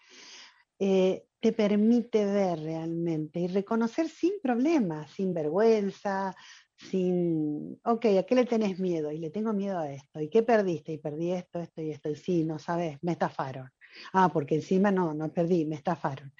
[0.78, 6.34] Eh, te permite ver realmente y reconocer sin problemas, sin vergüenza,
[6.74, 9.12] sin, ok, ¿a qué le tenés miedo?
[9.12, 10.20] Y le tengo miedo a esto.
[10.20, 10.92] ¿Y qué perdiste?
[10.92, 12.08] Y perdí esto, esto y esto.
[12.08, 13.70] Y sí, no sabes, me estafaron.
[14.12, 16.32] Ah, porque encima no, no perdí, me estafaron.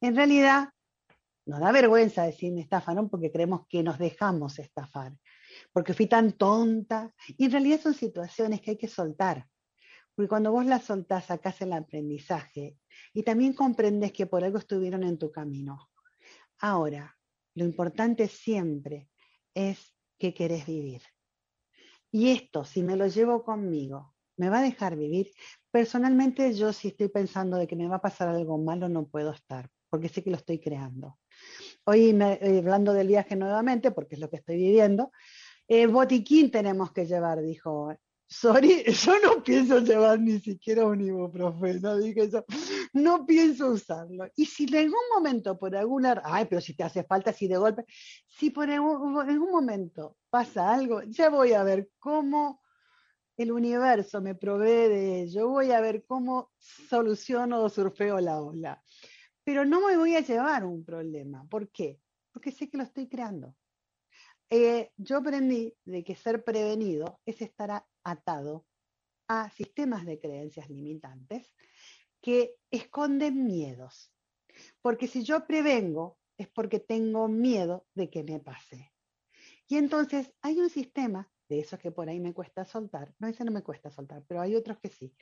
[0.00, 0.68] En realidad,
[1.46, 5.16] nos da vergüenza decir me estafaron porque creemos que nos dejamos estafar,
[5.72, 7.14] porque fui tan tonta.
[7.36, 9.46] Y en realidad son situaciones que hay que soltar.
[10.14, 12.76] Porque cuando vos las soltás, sacás el aprendizaje
[13.12, 15.90] y también comprendes que por algo estuvieron en tu camino.
[16.58, 17.16] Ahora,
[17.54, 19.08] lo importante siempre
[19.54, 21.02] es que querés vivir.
[22.12, 25.30] Y esto, si me lo llevo conmigo, ¿me va a dejar vivir?
[25.70, 29.32] Personalmente, yo si estoy pensando de que me va a pasar algo malo, no puedo
[29.32, 31.18] estar, porque sé que lo estoy creando.
[31.84, 35.12] hoy eh, hablando del viaje nuevamente, porque es lo que estoy viviendo,
[35.68, 37.94] eh, botiquín tenemos que llevar, dijo.
[38.26, 42.44] Sorry, yo no pienso llevar ni siquiera un ibuprofeno, dije yo,
[42.92, 44.28] no pienso usarlo.
[44.36, 47.56] Y si en algún momento por alguna, ay, pero si te hace falta, si de
[47.56, 47.84] golpe,
[48.26, 52.60] si por algún, en algún momento pasa algo, ya voy a ver cómo
[53.36, 58.82] el universo me provee de ello, voy a ver cómo soluciono o surfeo la ola.
[59.44, 61.46] Pero no me voy a llevar un problema.
[61.48, 62.00] ¿Por qué?
[62.32, 63.54] Porque sé que lo estoy creando.
[64.50, 68.66] Eh, yo aprendí de que ser prevenido es estar atado
[69.28, 71.54] a sistemas de creencias limitantes
[72.20, 74.12] que esconden miedos.
[74.82, 78.92] Porque si yo prevengo es porque tengo miedo de que me pase.
[79.68, 83.44] Y entonces hay un sistema de esos que por ahí me cuesta soltar, no ese
[83.44, 85.12] no me cuesta soltar, pero hay otros que sí,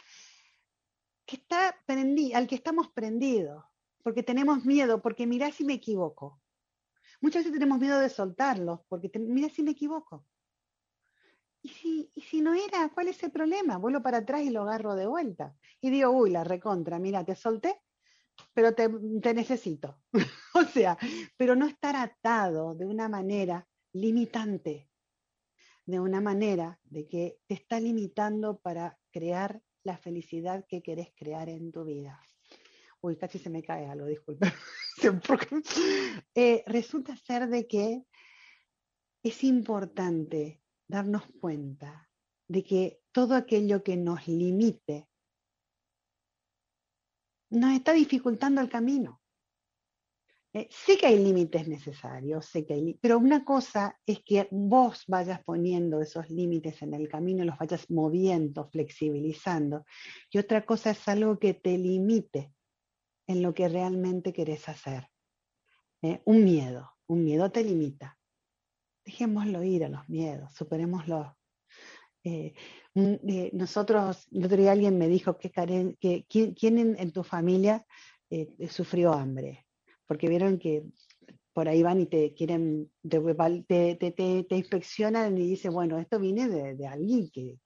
[1.27, 3.65] que está prendi al que estamos prendidos,
[4.03, 6.41] porque tenemos miedo, porque mirá si me equivoco.
[7.21, 10.27] Muchas veces tenemos miedo de soltarlos, porque mira si me equivoco.
[11.63, 12.89] ¿Y si, ¿Y si no era?
[12.95, 13.79] ¿Cuál es el problema?
[13.79, 15.55] Vuelvo para atrás y lo agarro de vuelta.
[15.81, 17.81] Y digo, uy, la recontra, mira, te solté,
[18.53, 18.89] pero te,
[19.35, 20.01] necesito.
[20.55, 20.97] o sea,
[21.37, 24.89] pero no estar atado de una manera limitante,
[25.87, 31.49] de una manera de que te está limitando para crear la felicidad que querés crear
[31.49, 32.21] en tu vida.
[33.01, 34.47] Uy, casi se me cae algo, disculpe.
[36.35, 38.03] Eh, resulta ser de que
[39.23, 42.09] es importante darnos cuenta
[42.49, 45.09] de que todo aquello que nos limite
[47.51, 49.21] nos está dificultando el camino.
[50.55, 55.05] Eh, sé que hay límites necesarios, sé que hay, pero una cosa es que vos
[55.07, 59.85] vayas poniendo esos límites en el camino, los vayas moviendo, flexibilizando,
[60.31, 62.55] y otra cosa es algo que te limite
[63.27, 65.09] en lo que realmente querés hacer.
[66.01, 68.18] Eh, un miedo, un miedo te limita.
[69.09, 71.35] Dejémoslo ir a los miedos, superémoslo.
[72.25, 72.53] Eh,
[72.95, 75.51] eh, nosotros, el otro día alguien me dijo que,
[75.99, 77.87] que quién, en, tu familia
[78.69, 79.65] sufrió hambre,
[80.07, 80.85] porque vieron que
[81.55, 86.87] por ahí van y te quieren, te, te, inspeccionan y dicen, bueno, esto viene de,
[86.87, 87.57] alguien que,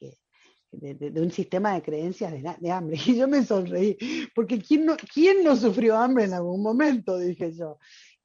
[0.70, 2.96] de, un sistema de creencias de, hambre.
[3.04, 3.98] Y yo me sonreí,
[4.32, 7.18] porque ¿quién no, ¿quién no sufrió hambre en algún momento?
[7.18, 7.78] Dije yo.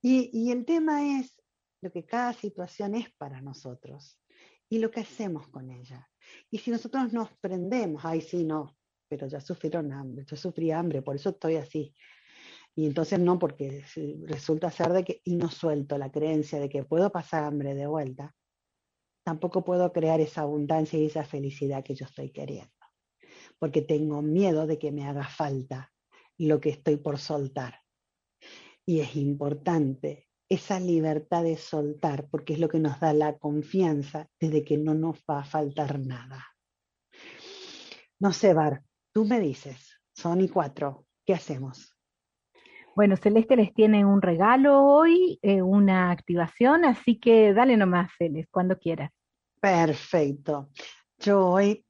[0.04, 1.36] Y, y el tema es
[1.82, 4.20] lo que cada situación es para nosotros
[4.70, 6.10] y lo que hacemos con ella.
[6.50, 11.02] Y si nosotros nos prendemos, ay, sí, no, pero ya sufrieron hambre, yo sufrí hambre,
[11.02, 11.94] por eso estoy así.
[12.76, 13.84] Y entonces no, porque
[14.26, 17.88] resulta ser de que, y no suelto la creencia de que puedo pasar hambre de
[17.88, 18.36] vuelta,
[19.24, 22.72] tampoco puedo crear esa abundancia y esa felicidad que yo estoy queriendo,
[23.60, 25.92] porque tengo miedo de que me haga falta
[26.38, 27.82] lo que estoy por soltar.
[28.86, 34.28] Y es importante esa libertad de soltar, porque es lo que nos da la confianza
[34.40, 36.46] desde que no nos va a faltar nada.
[38.20, 38.84] No sé, Bar,
[39.14, 41.94] tú me dices, son y cuatro, ¿qué hacemos?
[42.96, 48.50] Bueno, Celeste les tiene un regalo hoy, eh, una activación, así que dale nomás, Celeste,
[48.52, 49.12] cuando quieras.
[49.60, 50.70] Perfecto.
[51.20, 51.86] Yo hoy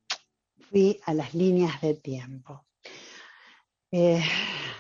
[0.60, 2.66] fui a las líneas de tiempo.
[3.92, 4.22] Eh,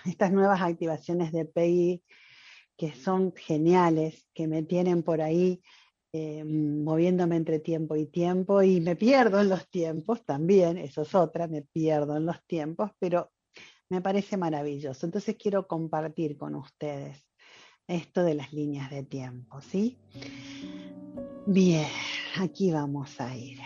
[0.05, 2.03] estas nuevas activaciones de PI
[2.77, 5.61] que son geniales, que me tienen por ahí
[6.13, 11.13] eh, moviéndome entre tiempo y tiempo y me pierdo en los tiempos también, eso es
[11.13, 13.31] otra, me pierdo en los tiempos, pero
[13.89, 15.05] me parece maravilloso.
[15.05, 17.27] Entonces quiero compartir con ustedes
[17.87, 19.97] esto de las líneas de tiempo, ¿sí?
[21.45, 21.87] Bien,
[22.39, 23.59] aquí vamos a ir.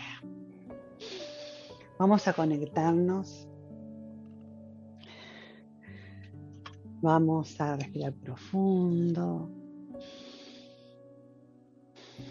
[1.97, 3.50] Vamos a conectarnos.
[7.01, 9.49] Vamos a respirar profundo.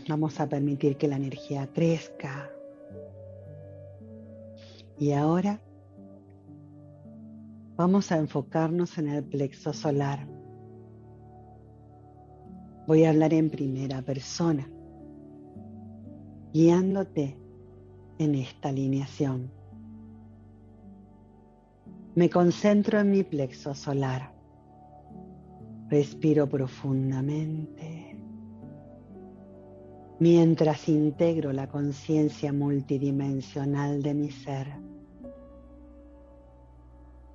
[0.08, 2.50] Vamos a permitir que la energía crezca.
[4.98, 5.60] Y ahora
[7.80, 10.28] Vamos a enfocarnos en el plexo solar.
[12.86, 14.70] Voy a hablar en primera persona,
[16.52, 17.38] guiándote
[18.18, 19.50] en esta alineación.
[22.14, 24.30] Me concentro en mi plexo solar.
[25.90, 28.16] Respiro profundamente
[30.20, 34.68] mientras integro la conciencia multidimensional de mi ser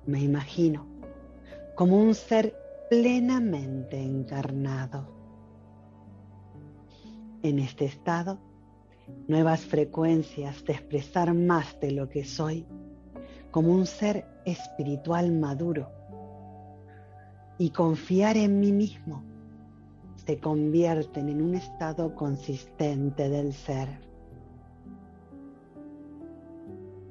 [0.06, 0.86] me imagino
[1.74, 2.56] como un ser
[2.88, 5.06] plenamente encarnado.
[7.42, 8.38] En este estado,
[9.28, 12.64] nuevas frecuencias de expresar más de lo que soy,
[13.50, 15.95] como un ser espiritual maduro
[17.58, 19.22] y confiar en mí mismo
[20.26, 23.88] se convierten en un estado consistente del ser.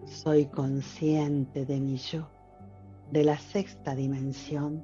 [0.06, 2.28] Soy consciente de mi yo,
[3.12, 4.84] de la sexta dimensión,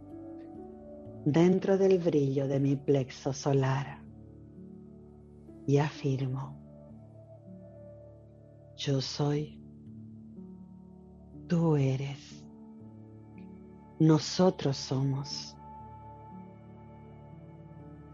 [1.26, 4.02] dentro del brillo de mi plexo solar.
[5.68, 6.56] Y afirmo,
[8.78, 9.62] yo soy,
[11.48, 12.41] tú eres,
[14.02, 15.56] nosotros somos.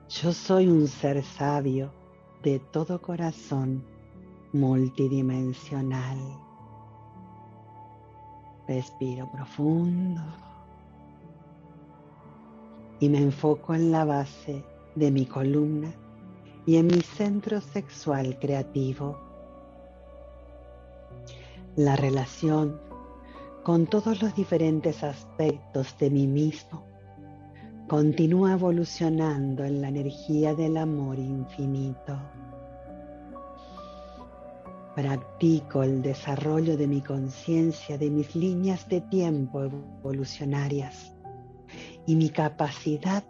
[0.09, 1.93] Yo soy un ser sabio
[2.43, 3.85] de todo corazón
[4.51, 6.17] multidimensional.
[8.67, 10.21] Respiro profundo
[12.99, 14.65] y me enfoco en la base
[14.95, 15.93] de mi columna
[16.65, 19.17] y en mi centro sexual creativo.
[21.77, 22.86] La relación
[23.67, 26.85] con todos los diferentes aspectos de mí mismo
[27.89, 32.17] continúa evolucionando en la energía del amor infinito.
[34.95, 41.13] Practico el desarrollo de mi conciencia, de mis líneas de tiempo evolucionarias
[42.05, 43.25] y mi capacidad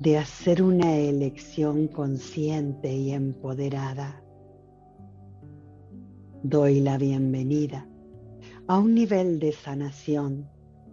[0.00, 4.22] de hacer una elección consciente y empoderada.
[6.42, 7.86] Doy la bienvenida
[8.72, 10.48] a un nivel de sanación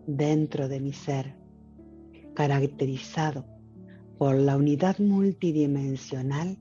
[0.06, 1.38] dentro de mi ser
[2.34, 3.46] caracterizado
[4.18, 6.58] por la unidad multidimensional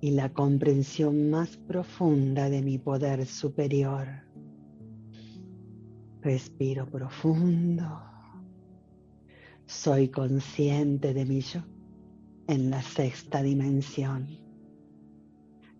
[0.00, 4.08] y la comprensión más profunda de mi poder superior.
[6.22, 8.02] Respiro profundo.
[9.66, 11.60] Soy consciente de mi yo
[12.48, 14.39] en la sexta dimensión.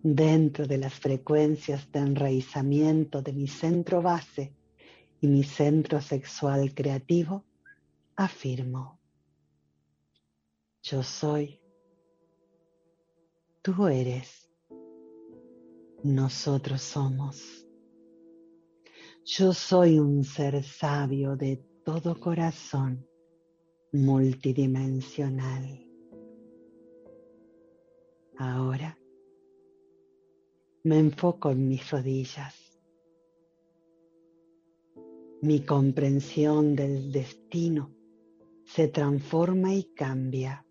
[0.03, 4.53] Dentro de las frecuencias de enraizamiento de mi centro base
[5.21, 7.45] y mi centro sexual creativo,
[8.15, 9.01] afirmo
[10.83, 11.61] yo soy.
[13.61, 14.49] Tú eres.
[16.03, 17.67] Nosotros somos.
[19.23, 23.07] Yo soy un ser sabio de todo corazón,
[23.91, 25.87] multidimensional.
[28.37, 28.97] Ahora
[30.83, 32.55] me enfoco en mis rodillas.
[35.41, 37.91] Mi comprensión del destino
[38.63, 40.65] se transforma y cambia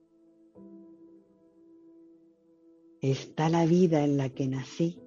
[3.01, 5.01] está la vida en la que nací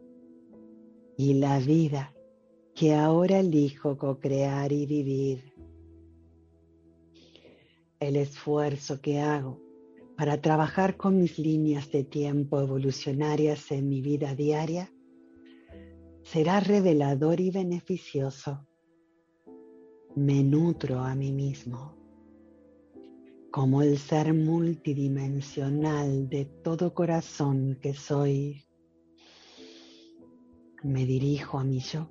[1.17, 2.13] y la vida
[2.73, 5.53] que ahora elijo co-crear y vivir.
[7.99, 9.61] El esfuerzo que hago
[10.17, 14.91] para trabajar con mis líneas de tiempo evolucionarias en mi vida diaria
[16.23, 18.67] será revelador y beneficioso.
[20.15, 22.03] Me nutro a mí mismo
[23.53, 28.65] como el ser multidimensional de todo corazón que soy,
[30.81, 32.09] me dirijo a mi yo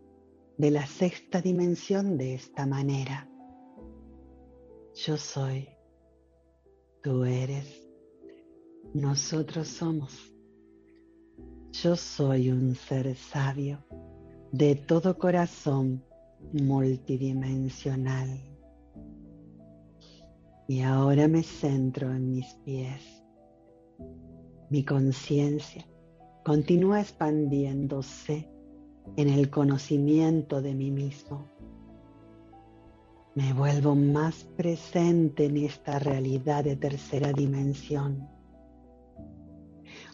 [0.57, 3.29] de la sexta dimensión de esta manera.
[4.95, 5.69] Yo soy,
[7.03, 7.91] tú eres,
[8.95, 10.32] nosotros somos.
[11.73, 13.79] Yo soy un ser sabio
[14.53, 16.05] de todo corazón
[16.53, 18.29] multidimensional
[20.69, 23.25] y ahora me centro en mis pies.
[24.69, 25.87] Mi conciencia
[26.45, 28.51] continúa expandiéndose
[29.17, 31.49] en el conocimiento de mí mismo.
[33.35, 38.29] Me vuelvo más presente en esta realidad de tercera dimensión.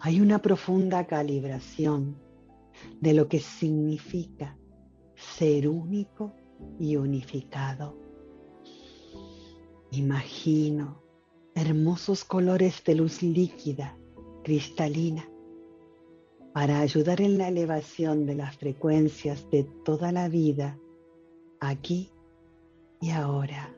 [0.00, 2.16] Hay una profunda calibración
[3.00, 4.56] de lo que significa
[5.16, 6.34] ser único
[6.78, 7.98] y unificado.
[9.90, 11.02] Imagino
[11.54, 13.96] hermosos colores de luz líquida,
[14.44, 15.28] cristalina,
[16.52, 20.78] para ayudar en la elevación de las frecuencias de toda la vida,
[21.60, 22.10] aquí
[23.00, 23.74] y ahora.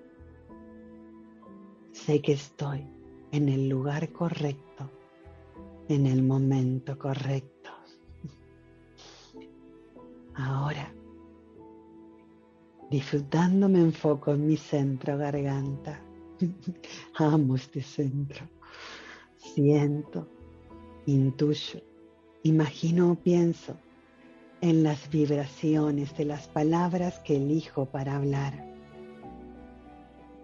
[1.93, 2.87] Sé que estoy
[3.33, 4.70] en el lugar correcto,
[5.91, 7.71] en el momento correcto.
[10.35, 10.95] Ahora
[12.91, 16.03] Disfrutando me enfoco en mi centro garganta.
[17.19, 18.49] Amo este centro.
[19.37, 20.27] Siento,
[21.07, 21.81] intuyo,
[22.43, 23.77] imagino o pienso
[24.61, 28.75] en las vibraciones de las palabras que elijo para hablar.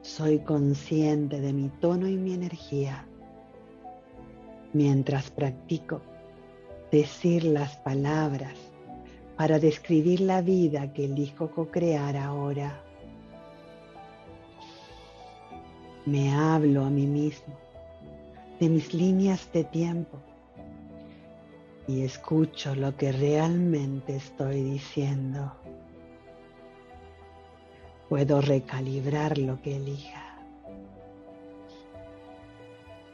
[0.02, 3.08] Soy consciente de mi tono y mi energía.
[4.76, 6.02] Mientras practico
[6.92, 8.52] decir las palabras
[9.34, 12.78] para describir la vida que elijo co-crear ahora.
[16.04, 17.54] Me hablo a mí mismo
[18.60, 20.18] de mis líneas de tiempo
[21.88, 25.54] y escucho lo que realmente estoy diciendo.
[28.10, 30.35] Puedo recalibrar lo que elija.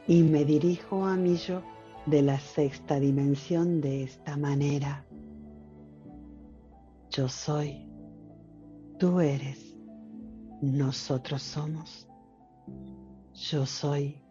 [0.07, 1.61] Y me dirijo a mi yo
[2.05, 5.05] de la sexta dimensión de esta manera.
[7.09, 7.87] Yo soy,
[8.99, 9.75] tú eres,
[10.61, 12.07] nosotros somos.
[13.33, 14.21] Yo soy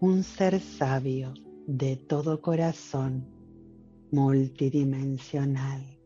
[0.00, 1.34] un ser sabio
[1.66, 3.28] de todo corazón
[4.10, 5.98] multidimensional.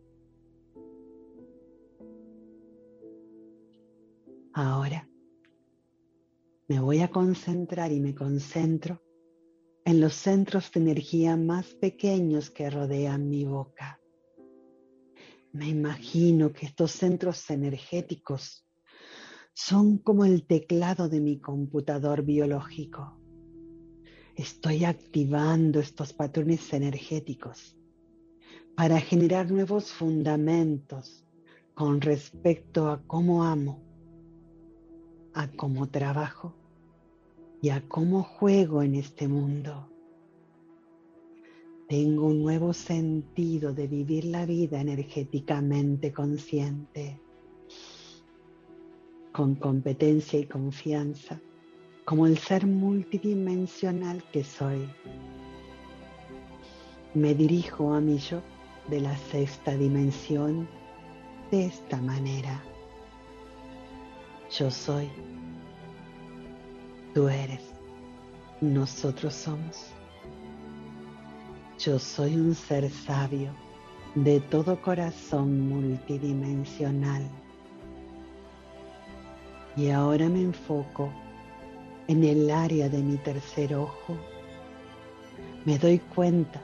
[4.55, 5.09] Ahora
[6.69, 9.01] me voy a concentrar y me concentro
[9.85, 14.01] en los centros de energía más pequeños que rodean mi boca.
[15.53, 18.65] Me imagino que estos centros energéticos
[19.55, 23.19] son como el teclado de mi computador biológico.
[24.35, 27.77] Estoy activando estos patrones energéticos
[28.77, 31.27] para generar nuevos fundamentos
[31.75, 33.83] con respecto a cómo amo,
[35.35, 36.62] a cómo trabajo
[37.63, 39.89] y a cómo juego en este mundo.
[41.89, 47.21] Tengo un nuevo sentido de vivir la vida energéticamente consciente,
[49.31, 51.41] con competencia y confianza,
[52.05, 54.89] como el ser multidimensional que soy.
[57.15, 58.43] Me dirijo a mi yo
[58.89, 60.69] de la sexta dimensión
[61.53, 62.61] de esta manera.
[64.51, 65.09] Yo soy,
[67.15, 67.61] tú eres,
[68.61, 69.87] nosotros somos.
[71.79, 73.53] Yo soy un ser sabio
[74.15, 77.23] de todo corazón multidimensional.
[79.77, 81.11] Y ahora me enfoco
[82.09, 84.17] en el área de mi tercer ojo.
[85.65, 86.61] Me doy cuenta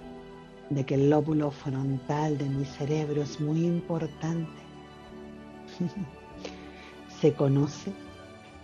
[0.71, 4.61] de que el lóbulo frontal de mi cerebro es muy importante.
[7.21, 7.93] se conoce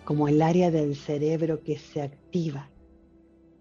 [0.05, 2.70] como el área del cerebro que se activa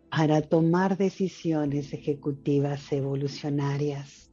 [0.09, 4.31] para tomar decisiones ejecutivas evolucionarias.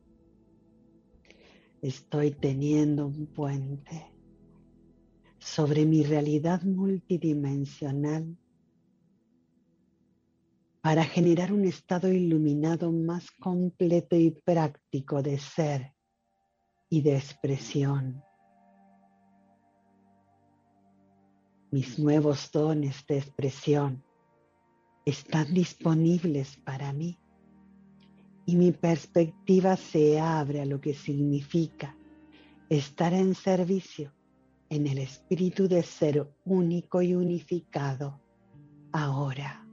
[1.81, 4.07] Estoy teniendo un puente
[5.39, 8.37] sobre mi realidad multidimensional
[10.83, 15.95] para generar un estado iluminado más completo y práctico de ser
[16.89, 18.23] y de expresión.
[21.71, 24.03] Mis nuevos dones de expresión
[25.05, 27.19] están disponibles para mí.
[28.47, 31.97] Y mi perspectiva se abre a lo que significa
[32.69, 34.13] estar en servicio
[34.69, 38.21] en el espíritu de ser único y unificado
[38.93, 39.67] ahora.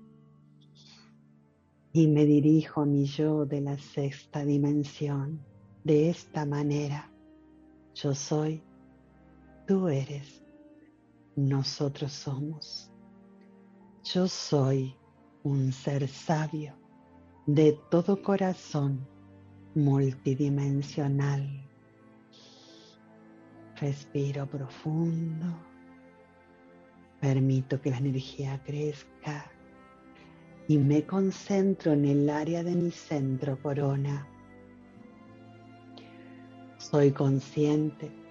[1.93, 5.39] Y me dirijo a mi yo de la sexta dimensión
[5.83, 7.11] de esta manera.
[7.95, 8.61] Yo soy,
[9.67, 10.43] tú eres,
[11.37, 12.91] nosotros somos.
[14.03, 14.95] Yo soy
[15.43, 16.73] un ser sabio
[17.45, 19.07] de todo corazón
[19.75, 21.47] multidimensional.
[23.79, 25.45] Respiro profundo.
[27.21, 29.51] Permito que la energía crezca
[30.67, 34.27] y me concentro en el área de mi centro corona.
[36.79, 38.26] Soy consciente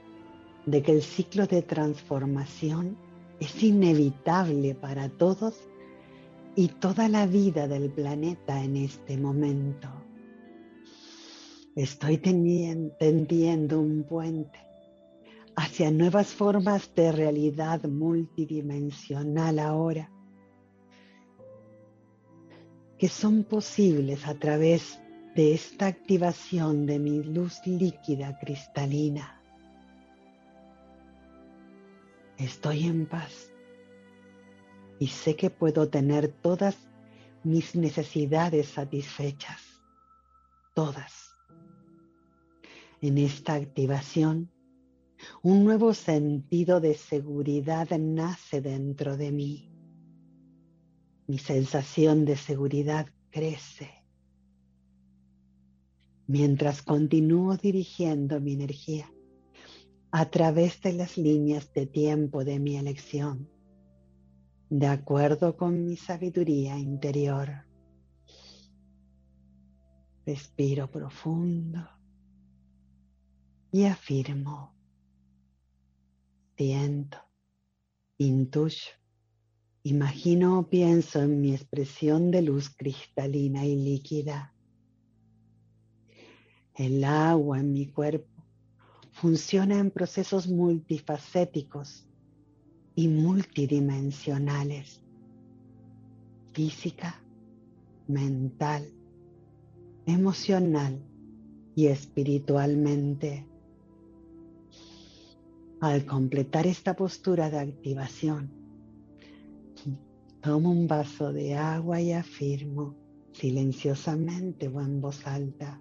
[0.66, 2.96] de que el ciclo de transformación
[3.40, 5.54] es inevitable para todos
[6.54, 9.88] y toda la vida del planeta en este momento.
[11.74, 14.58] Estoy tendiendo un puente
[15.54, 20.10] hacia nuevas formas de realidad multidimensional ahora
[22.98, 24.98] que son posibles a través
[25.34, 29.35] de esta activación de mi luz líquida cristalina.
[32.38, 33.50] Estoy en paz.
[34.98, 36.76] Y sé que puedo tener todas
[37.44, 39.62] mis necesidades satisfechas,
[40.74, 41.34] todas.
[43.00, 44.50] En esta activación,
[45.42, 49.70] un nuevo sentido de seguridad nace dentro de mí.
[51.26, 53.90] Mi sensación de seguridad crece.
[56.26, 59.10] Mientras continúo dirigiendo mi energía
[60.10, 63.48] a través de las líneas de tiempo de mi elección,
[64.70, 67.64] de acuerdo con mi sabiduría interior.
[70.24, 71.88] Respiro profundo
[73.70, 74.74] y afirmo,
[76.56, 77.18] siento,
[78.18, 78.90] intuyo
[79.88, 84.52] Imagino o pienso en mi expresión de luz cristalina y líquida.
[86.74, 88.35] El agua en mi cuerpo
[89.16, 92.06] funciona en procesos multifacéticos
[92.94, 95.00] y multidimensionales.
[96.52, 97.22] Física,
[98.08, 98.86] mental,
[100.04, 101.02] emocional
[101.74, 103.46] y espiritualmente.
[105.80, 108.50] Al completar esta postura de activación,
[110.42, 112.94] tomo un vaso de agua y afirmo
[113.32, 115.80] silenciosamente o en voz alta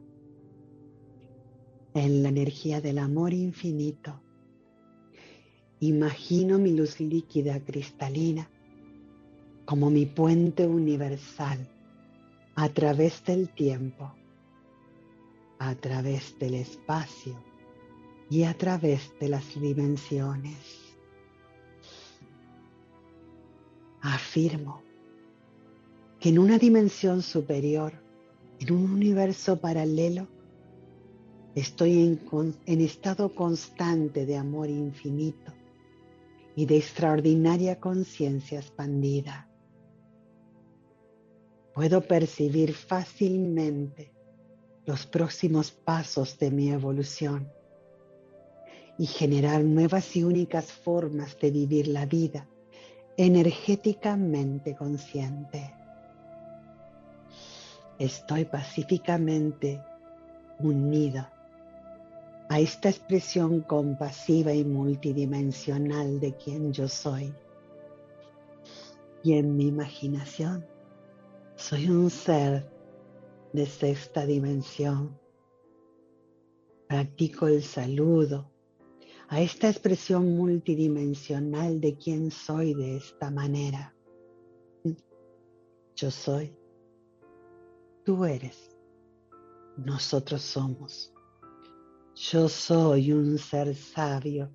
[1.96, 4.20] en la energía del amor infinito.
[5.80, 8.50] Imagino mi luz líquida cristalina
[9.64, 11.68] como mi puente universal
[12.56, 14.14] a través del tiempo,
[15.58, 17.42] a través del espacio
[18.30, 20.96] y a través de las dimensiones.
[24.02, 24.82] Afirmo
[26.20, 27.94] que en una dimensión superior,
[28.60, 30.35] en un universo paralelo,
[31.56, 32.20] Estoy
[32.66, 35.54] en, estado constante de amor infinito
[36.54, 39.50] y de extraordinaria conciencia expandida.
[41.74, 44.12] Puedo percibir fácilmente
[44.86, 47.50] los próximos pasos de mi evolución
[48.98, 52.50] y generar nuevas y únicas formas de vivir la vida
[53.16, 55.74] energéticamente consciente.
[57.98, 59.82] Estoy pacíficamente
[60.60, 61.32] unida
[62.56, 67.34] a esta expresión compasiva y multidimensional de quien yo soy.
[69.24, 70.66] Y en mi imaginación
[71.58, 72.72] soy un ser
[73.52, 75.20] de sexta dimensión.
[76.88, 78.50] Practico el saludo
[79.28, 83.94] a esta expresión multidimensional de quien soy de esta manera.
[85.98, 86.56] Yo soy,
[88.06, 88.70] tú eres,
[89.76, 91.15] nosotros somos.
[92.18, 94.50] Yo soy un ser sabio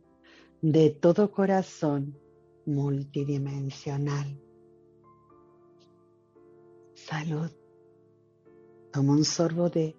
[0.62, 2.18] de todo corazón
[2.64, 4.40] multidimensional.
[6.94, 7.50] Salud.
[8.90, 9.94] Tomo un sorbo de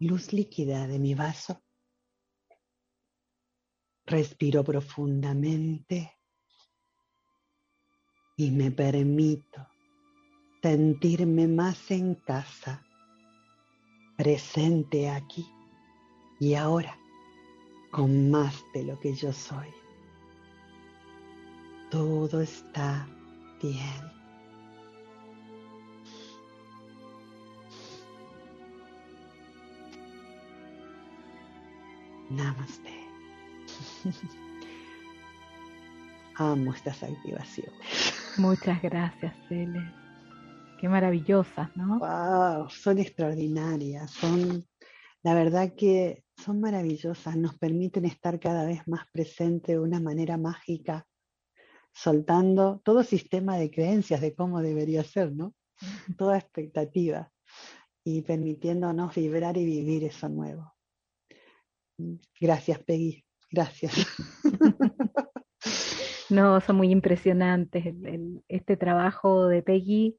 [0.00, 1.62] luz líquida de mi vaso.
[4.04, 6.18] Respiro profundamente
[8.36, 9.66] y me permito
[10.62, 12.84] sentirme más en casa,
[14.18, 15.46] presente aquí
[16.44, 16.94] y ahora
[17.90, 19.68] con más de lo que yo soy.
[21.90, 23.08] Todo está
[23.62, 23.80] bien.
[32.28, 32.92] Namaste.
[36.36, 38.36] Amo estas activaciones.
[38.36, 39.80] Muchas gracias, Cele.
[40.78, 42.00] Qué maravillosas, ¿no?
[42.00, 44.66] Wow, son extraordinarias, son
[45.24, 50.36] la verdad que son maravillosas, nos permiten estar cada vez más presentes de una manera
[50.36, 51.06] mágica,
[51.92, 55.54] soltando todo sistema de creencias de cómo debería ser, ¿no?
[56.18, 57.32] Toda expectativa
[58.04, 60.74] y permitiéndonos vibrar y vivir eso nuevo.
[62.40, 63.24] Gracias, Peggy.
[63.50, 63.94] Gracias.
[66.30, 67.84] No, son muy impresionantes.
[68.48, 70.16] este trabajo de Peggy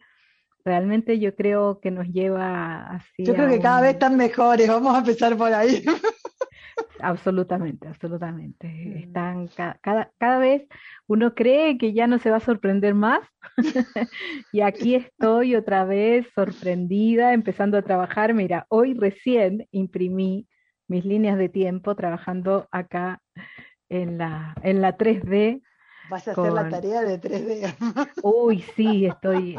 [0.66, 3.24] realmente yo creo que nos lleva así.
[3.24, 5.86] Yo creo que cada vez están mejores, vamos a empezar por ahí.
[7.00, 8.68] Absolutamente, absolutamente.
[8.68, 8.98] Mm.
[8.98, 9.48] Están
[9.82, 10.68] cada, cada vez
[11.08, 13.22] uno cree que ya no se va a sorprender más
[14.52, 18.34] y aquí estoy otra vez sorprendida, empezando a trabajar.
[18.34, 20.48] Mira, hoy recién imprimí
[20.88, 23.22] mis líneas de tiempo trabajando acá
[23.88, 25.62] en la, en la 3D
[26.10, 27.76] Vas a hacer la tarea de 3D.
[28.24, 29.56] Uy, sí, estoy,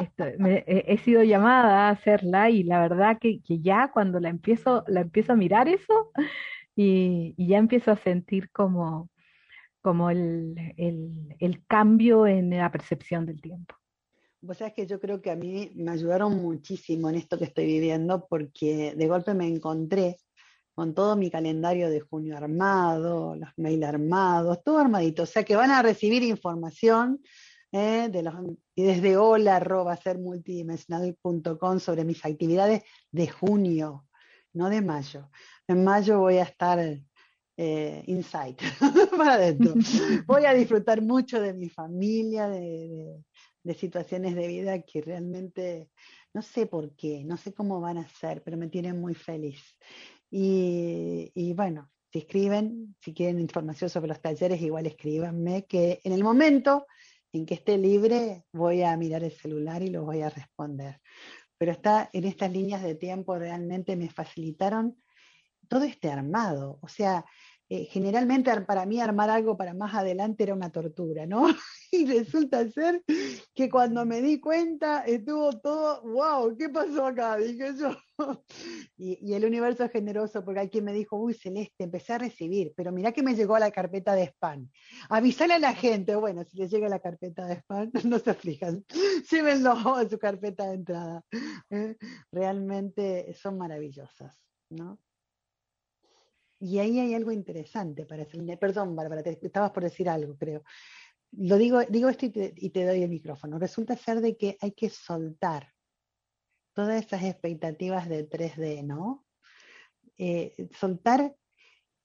[0.67, 5.33] he, sido llamada a hacerla y la verdad que, ya cuando la empiezo, la empiezo
[5.33, 6.13] a mirar eso
[6.77, 9.11] y, ya empiezo a sentir como,
[9.83, 13.75] como el, el, cambio en la percepción del tiempo.
[14.41, 17.67] Vos sabés que yo creo que a mí me ayudaron muchísimo en esto que estoy
[17.67, 20.19] viviendo porque de golpe me encontré
[20.77, 25.23] con todo mi calendario de junio armado, los mail armados, todo armadito.
[25.23, 27.23] O sea que van a recibir información
[27.73, 28.35] eh, de los,
[28.75, 34.07] y desde hola arroba ser multidimensional.com sobre mis actividades de junio,
[34.53, 35.31] no de mayo.
[35.67, 36.79] En mayo voy a estar
[37.57, 38.57] eh, inside,
[39.17, 39.73] para adentro.
[40.27, 43.25] Voy a disfrutar mucho de mi familia, de,
[43.63, 45.89] de situaciones de vida que realmente
[46.37, 49.75] no sé por qué, no sé cómo van a ser, pero me tienen muy feliz.
[50.31, 56.25] Y, bueno, si escriben, si quieren información sobre los talleres, igual escríbanme, que en el
[56.25, 56.87] momento
[57.33, 61.01] en que esté libre, voy a mirar el celular y lo voy a responder.
[61.59, 64.97] Pero está en estas líneas de tiempo realmente me facilitaron
[65.69, 66.79] todo este armado.
[66.83, 67.25] O sea,
[67.69, 71.47] eh, generalmente para mí armar algo para más adelante era una tortura, ¿no?
[71.93, 73.03] Y resulta ser
[73.55, 77.37] que cuando me di cuenta estuvo todo, wow, ¿qué pasó acá?
[77.37, 77.97] Dije yo.
[78.99, 82.73] Y, el universo es generoso porque hay quien me dijo, uy, Celeste, empecé a recibir,
[82.75, 84.71] pero mirá que me llegó a la carpeta de spam.
[85.11, 88.85] Avisale a la gente, bueno, si les llega la carpeta de spam, no se aflijan,
[89.31, 91.23] llévenlo a su carpeta de entrada.
[91.71, 91.97] ¿eh?
[92.33, 94.41] Realmente son maravillosas,
[94.71, 94.99] ¿no?
[96.59, 98.59] Y ahí hay algo interesante para hacer.
[98.59, 100.63] Perdón, Bárbara, te estabas por decir algo, creo.
[101.33, 103.59] Lo digo, digo esto y te, doy el micrófono.
[103.59, 105.69] Resulta ser de que hay que soltar
[106.77, 109.25] todas esas expectativas de 3D, ¿no?
[110.19, 111.35] Eh, soltar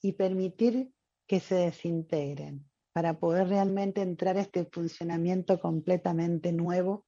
[0.01, 0.93] y permitir
[1.28, 7.05] que se desintegren para poder realmente entrar a este funcionamiento completamente nuevo,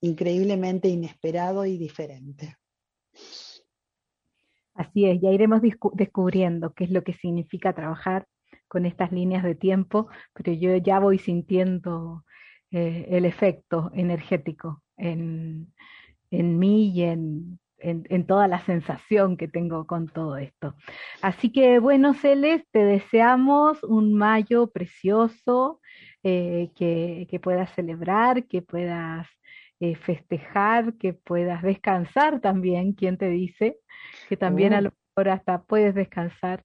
[0.00, 2.54] increíblemente inesperado y diferente.
[4.74, 5.62] Así es, ya iremos
[5.94, 8.28] descubriendo qué es lo que significa trabajar
[8.68, 12.24] con estas líneas de tiempo, pero yo ya voy sintiendo
[12.70, 15.72] eh, el efecto energético en,
[16.42, 17.58] mí y en,
[18.26, 20.74] toda la sensación que tengo con todo esto.
[21.22, 25.80] Así que bueno, Celes, te deseamos un mayo precioso,
[26.22, 29.28] eh, que, que, puedas celebrar, que puedas
[29.78, 33.78] eh, festejar, que puedas descansar también, quien te dice,
[34.28, 34.80] que también a oh.
[34.80, 36.64] lo mejor hasta puedes descansar.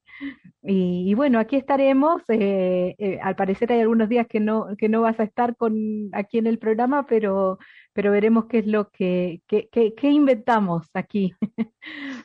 [0.64, 2.22] Y, bueno, aquí estaremos.
[2.28, 6.10] Eh, eh, al parecer hay algunos días que no, que no vas a estar con,
[6.14, 7.58] aquí en el programa, pero,
[7.93, 11.34] pero veremos qué es lo que, que, inventamos aquí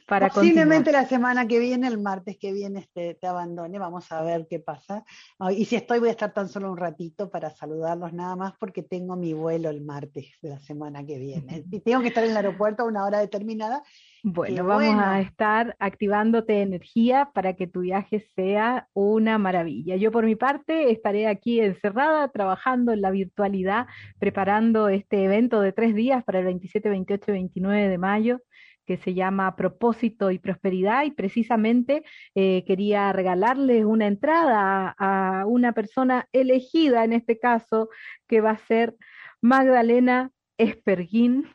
[0.08, 4.22] para Posiblemente la semana que viene, el martes que viene, te, te abandone, vamos a
[4.22, 5.04] ver qué pasa.
[5.50, 8.82] y si estoy, voy a estar tan solo un ratito para saludarlos nada más porque
[8.82, 11.64] tengo mi vuelo el martes de la semana que viene.
[11.76, 13.82] Y tengo que estar en el aeropuerto a una hora determinada.
[14.28, 19.94] Bueno, vamos a estar activándote energía para que tu viaje sea una maravilla.
[19.94, 23.86] Yo por mi parte estaré aquí encerrada trabajando en la virtualidad,
[24.18, 28.40] preparando este evento de tres días para el 27, 28 y 29 de mayo
[28.84, 31.04] que se llama Propósito y Prosperidad.
[31.04, 32.02] Y precisamente
[32.34, 37.90] eh, quería regalarles una entrada a, una persona elegida en este caso,
[38.26, 38.96] que va a ser
[39.40, 41.46] Magdalena Esperguín,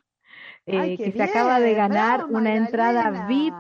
[0.66, 3.54] eh, que se acaba de ganar una entrada VIP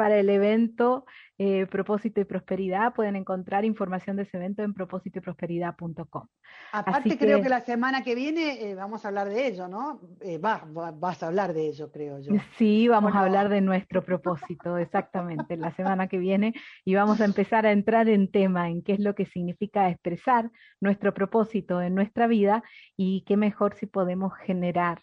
[0.00, 1.04] para el evento
[1.36, 2.94] eh, Propósito y Prosperidad.
[2.94, 6.26] Pueden encontrar información de ese evento en propósitoyprosperidad.com.
[6.72, 7.48] Aparte, creo que...
[7.48, 10.00] la semana que viene eh, vamos a hablar de ello, ¿no?
[10.20, 12.32] Eh, vas a hablar de ello, creo yo.
[12.56, 16.54] Sí, vamos a hablar de nuestro propósito, exactamente, la semana que viene.
[16.84, 20.50] Y vamos a empezar a entrar en tema, en qué es lo que significa expresar
[20.80, 22.62] nuestro propósito en nuestra vida
[22.96, 25.02] y qué mejor si podemos generar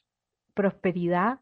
[0.57, 1.39] prosperidad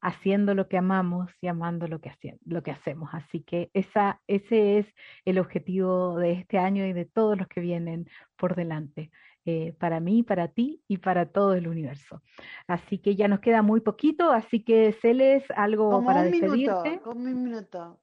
[0.00, 2.12] haciendo lo que amamos y amando lo que,
[2.44, 3.10] lo que hacemos.
[3.12, 4.86] Así que esa, ese es
[5.24, 9.10] el objetivo de este año y de todos los que vienen por delante.
[9.44, 12.22] Eh, para mí, para ti y para todo el universo.
[12.66, 16.90] Así que ya nos queda muy poquito, así que Celes, algo para un despedirte.
[16.90, 18.00] Minuto, como un minuto.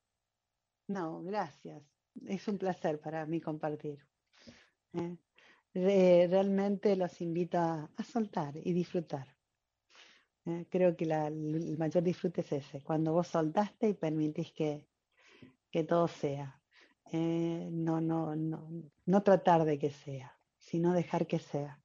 [0.88, 1.84] No, gracias.
[2.26, 4.00] Es un placer para mí compartir.
[4.94, 5.18] ¿eh?
[6.30, 9.35] realmente los invito a soltar y disfrutar.
[10.46, 10.66] ¿Eh?
[10.70, 14.88] creo que el mayor disfrute es ese, cuando vos soltaste y permitís que,
[15.72, 16.60] que todo sea.
[17.12, 18.68] Eh, no, no, no,
[19.06, 21.80] no tratar de que sea, sino dejar que sea.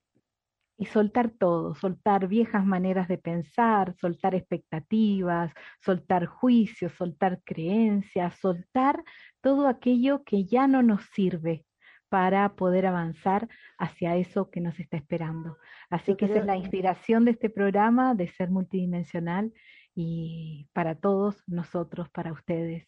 [0.78, 5.52] Y soltar todo, soltar viejas maneras de pensar, soltar expectativas,
[5.84, 9.04] soltar juicios, soltar creencias, soltar
[9.42, 11.66] todo aquello que ya no nos sirve,
[12.11, 13.48] para poder avanzar
[13.78, 15.56] hacia eso que nos está esperando.
[15.88, 19.54] Así que esa es la inspiración de este programa, de ser multidimensional
[19.94, 22.86] y para todos nosotros, para ustedes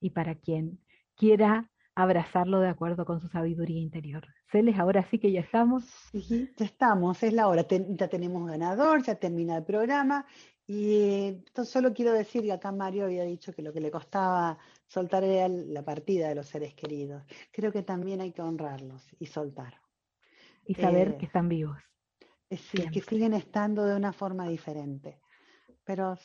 [0.00, 0.80] y para quien
[1.16, 4.26] quiera abrazarlo de acuerdo con su sabiduría interior.
[4.50, 5.84] Celes, ahora sí que ya estamos.
[6.10, 7.64] Sí, ya estamos, es la hora.
[7.70, 10.26] ya tenemos ganador, ya termina el programa.
[10.66, 15.22] Y solo quiero decir que acá Mario había dicho que lo que le costaba soltar
[15.24, 17.22] la partida de los seres queridos.
[17.52, 19.80] Creo que también hay que honrarlos y soltar.
[20.64, 21.78] Y saber eh, que están vivos.
[22.48, 25.20] que siguen estando de una forma diferente.
[25.84, 26.16] Pero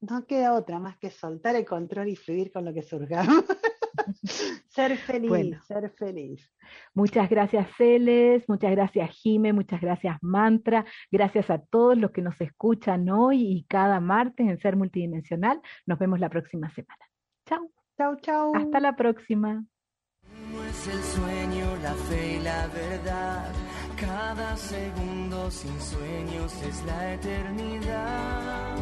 [0.00, 3.22] no queda otra más que soltar el control y fluir con lo que surja.
[4.78, 6.52] ser feliz, ser feliz.
[6.94, 12.40] Muchas gracias Celes, muchas gracias Jime, muchas gracias Mantra, gracias a todos los que nos
[12.40, 15.60] escuchan hoy y cada martes en Ser Multidimensional.
[15.84, 17.04] Nos vemos la próxima semana.
[17.46, 17.70] Chao.
[17.96, 18.52] Chau, chau.
[18.54, 19.64] Hasta la próxima.
[20.52, 23.52] No es el sueño, la fe y la verdad
[23.96, 28.76] Cada segundo sin sueños es la eternidad.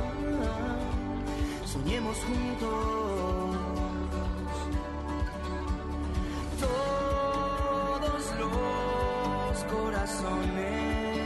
[1.64, 3.35] Soñemos juntos.
[9.66, 11.16] Corazones.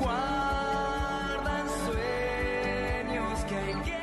[0.00, 3.98] Guardan sueños que hay que.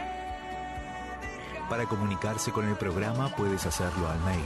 [1.70, 4.46] Para comunicarse con el programa puedes hacerlo al mail.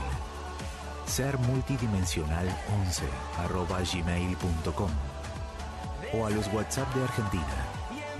[1.06, 2.48] ser multidimensional
[2.84, 3.04] 11
[3.38, 4.90] arroba gmail.com
[6.14, 7.66] o a los WhatsApp de Argentina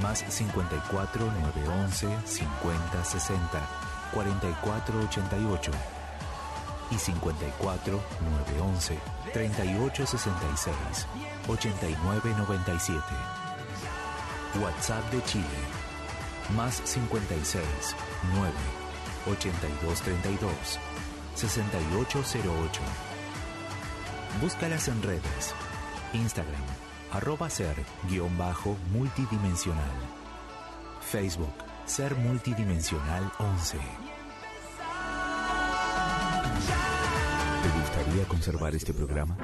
[0.00, 3.68] más 54 911 50 60
[4.12, 5.95] 44 88
[6.90, 8.00] y 54
[8.58, 8.98] 911
[9.32, 11.06] 38 66
[11.48, 13.00] 89 97
[14.60, 15.44] WhatsApp de Chile
[16.54, 17.64] más 56
[18.34, 18.52] 9
[19.26, 20.78] 82 32
[21.34, 22.80] 6808.
[24.40, 25.54] Búscalas en redes.
[26.12, 26.62] Instagram,
[27.12, 27.76] arroba ser
[28.08, 29.90] guion bajo multidimensional.
[31.00, 31.52] Facebook,
[31.84, 34.05] ser multidimensional 11.
[38.16, 39.36] Gustaría conservar este programa?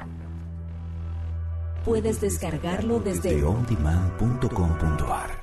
[1.85, 5.42] Puedes descargarlo desde De ondemand.com.ar